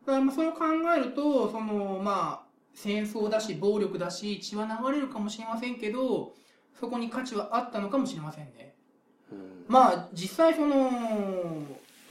[0.06, 0.64] だからまあそれを考
[0.96, 6.32] えるとそのまあ戦争だし暴力だし血は流れるかもしれませんけど
[6.80, 8.74] そこに価値はあったのかもしれませんね。
[9.30, 9.64] うん。
[9.68, 10.90] まあ実際その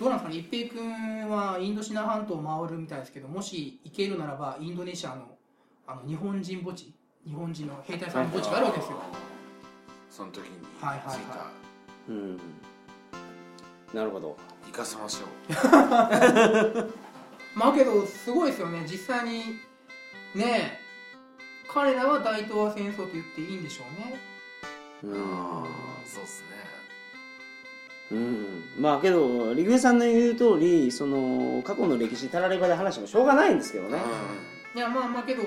[0.01, 0.37] どうなんですかね？
[0.39, 5.37] 一平君はインドシナ半島を回るみたいですけどもし行けるならばインドネシアの
[5.85, 6.91] あの日本人墓地
[7.23, 8.97] 日本人の兵隊さんの墓地があるわけですよ。
[10.09, 11.45] その時についはいはいはた。
[12.09, 12.37] うん。
[13.93, 14.35] なるほど。
[14.65, 16.93] 生かせましょう。
[17.53, 18.85] まあけどすごいですよね。
[18.89, 19.59] 実際に
[20.33, 20.79] ねえ
[21.71, 24.19] 彼らは大東亜戦争と言っていいんでしょうね。
[25.03, 25.21] うん。
[25.21, 25.65] ああ
[26.05, 26.60] そうっすね
[28.11, 28.63] うん。
[28.77, 33.99] まあけどリグエさんの言う通りその過去の歴史たらればで話もしょうがないんですけどね、
[34.75, 35.43] いやまあまあけど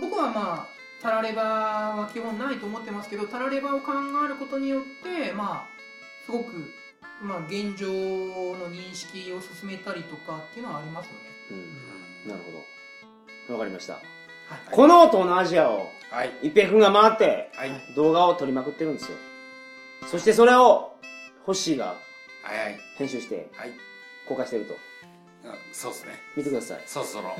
[0.00, 0.66] 僕はまあ
[1.02, 3.92] タラレバは基本ないと思ってますけどタラレバを考
[4.24, 5.68] えることによってまあ
[6.26, 6.52] すごく
[7.22, 11.18] まあ現状の認識を進めたりとかっていうのはありますよね。
[11.50, 11.54] う
[12.26, 12.30] ん。
[12.30, 12.52] なるほ
[13.48, 13.54] ど。
[13.54, 14.02] わかりました、はい。
[14.70, 16.32] この東南アジアをはい。
[16.42, 17.70] 一平君が回ってはい。
[17.96, 19.16] 動画を撮りまくってるんですよ。
[20.06, 20.94] そしてそれを
[21.44, 21.96] ホッシーが
[22.96, 23.72] 編集してはい。
[24.26, 24.74] 公開してると。
[24.74, 24.80] うん
[25.72, 26.12] そうっすね。
[26.36, 26.82] 見てください。
[26.86, 27.24] そろそろ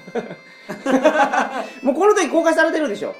[1.83, 3.15] もうこの時公開されてるでしょ。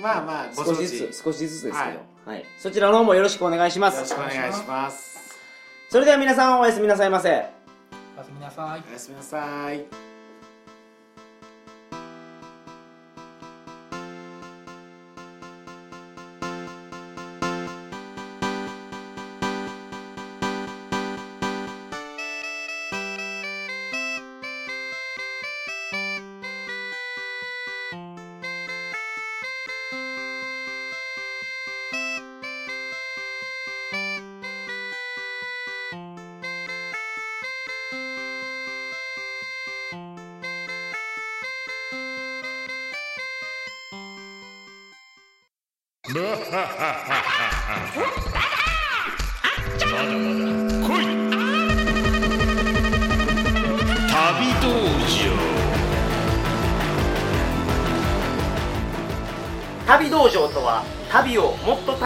[0.00, 1.98] まあまあ少しずつ少しずつですけど、はい。
[2.26, 5.38] はい、そちらの方もよろしくお願いしまよろしすくお願いします。
[5.88, 7.28] それでは皆さんおやすみなさいませ。
[7.30, 8.84] おやすみなさい。
[8.88, 10.09] おやすみなさい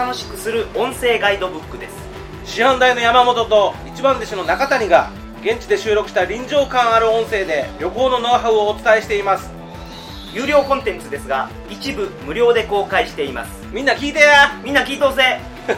[0.05, 1.97] 楽しくする音声ガイドブックです。
[2.45, 5.11] 師範代の山本と一番弟子の中谷が
[5.43, 9.51] 現地で収録した臨場感ある音声で旅行のノウハウをお伝えしています。
[10.35, 13.67] 有料コンテンツですが一部無料で公開しています。
[13.73, 14.61] みんな聞いてや。
[14.63, 15.41] みんな聞いとうぜ